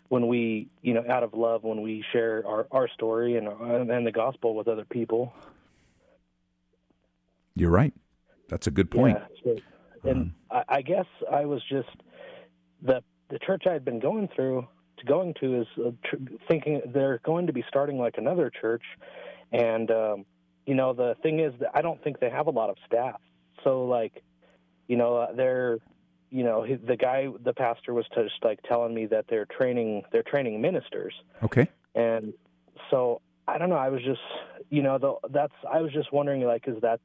[0.10, 4.06] when we you know out of love when we share our our story and and
[4.06, 5.34] the gospel with other people.
[7.56, 7.94] You're right.
[8.50, 9.18] That's a good point.
[9.44, 9.54] Yeah,
[10.04, 11.90] and I, I guess I was just
[12.82, 16.82] the the church I had been going through to going to is uh, tr- thinking
[16.94, 18.84] they're going to be starting like another church,
[19.52, 20.26] and um,
[20.66, 23.20] you know the thing is that I don't think they have a lot of staff.
[23.64, 24.24] So like,
[24.88, 25.80] you know, uh, they're
[26.30, 30.04] you know he, the guy the pastor was just like telling me that they're training
[30.12, 31.14] they're training ministers.
[31.44, 31.68] Okay.
[31.96, 32.34] And
[32.90, 33.76] so I don't know.
[33.76, 34.22] I was just
[34.70, 37.00] you know the, that's I was just wondering like is that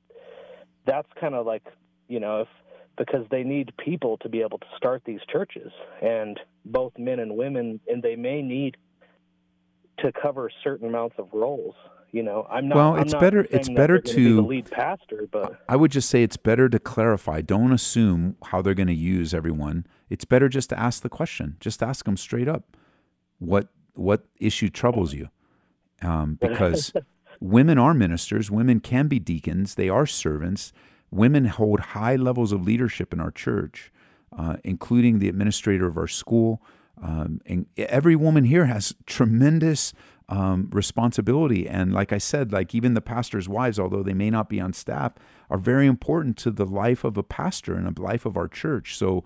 [0.87, 1.65] that's kind of like
[2.09, 2.49] you know if
[2.97, 5.71] because they need people to be able to start these churches.
[6.03, 8.77] And both men and women and they may need
[9.99, 11.75] to cover certain amounts of roles
[12.13, 12.47] you know.
[12.51, 15.77] I'm not well it's not better it's better gonna be the lead pastor but i
[15.77, 17.41] would just say it's better to clarify.
[17.41, 19.87] Don't assume how they're going to use everyone.
[20.09, 21.57] It's better just to ask the question.
[21.61, 22.77] Just ask them straight up
[23.39, 25.29] what what issue troubles you.
[26.03, 26.93] Um, because
[27.41, 28.51] women are ministers.
[28.51, 29.75] Women can be deacons.
[29.75, 30.73] They are servants
[31.17, 33.93] women hold high levels of leadership in our church
[34.37, 36.63] uh, including the administrator of our school
[37.03, 39.93] um, and every woman here has tremendous
[40.29, 41.69] um, responsibility.
[41.69, 44.73] And like i said like even the pastor's wives although they may not be on
[44.73, 45.13] staff
[45.51, 48.97] are very important to the life of a pastor and the life of our church.
[48.97, 49.25] So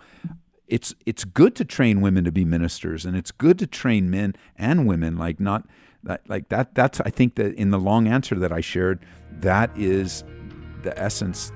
[0.66, 4.34] it's it's good to train women to be ministers and it's good to train men
[4.57, 5.66] and women like not
[6.05, 9.76] that like that that's i think that in the long answer that i shared that
[9.76, 10.22] is
[10.82, 11.51] the essence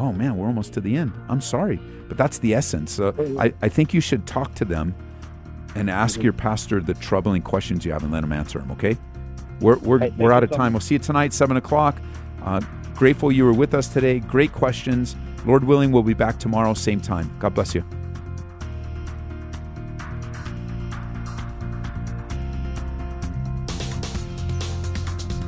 [0.00, 1.12] oh man we're almost to the end.
[1.28, 1.78] I'm sorry
[2.10, 2.90] but that's the essence.
[2.92, 4.94] So i, I think you should talk to them
[5.76, 8.98] and ask your pastor the troubling questions you have and let him answer them okay?
[9.60, 10.72] We're, we're, Hey, we're out of time.
[10.72, 12.00] We'll see you tonight 7 o'clock.
[12.42, 12.60] Uh,
[12.94, 14.18] grateful you were with us today.
[14.18, 15.14] Great questions.
[15.46, 17.34] Lord willing we'll be back tomorrow same time.
[17.38, 17.84] God bless you.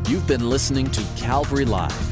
[0.08, 2.11] You've been listening to Calvary Live.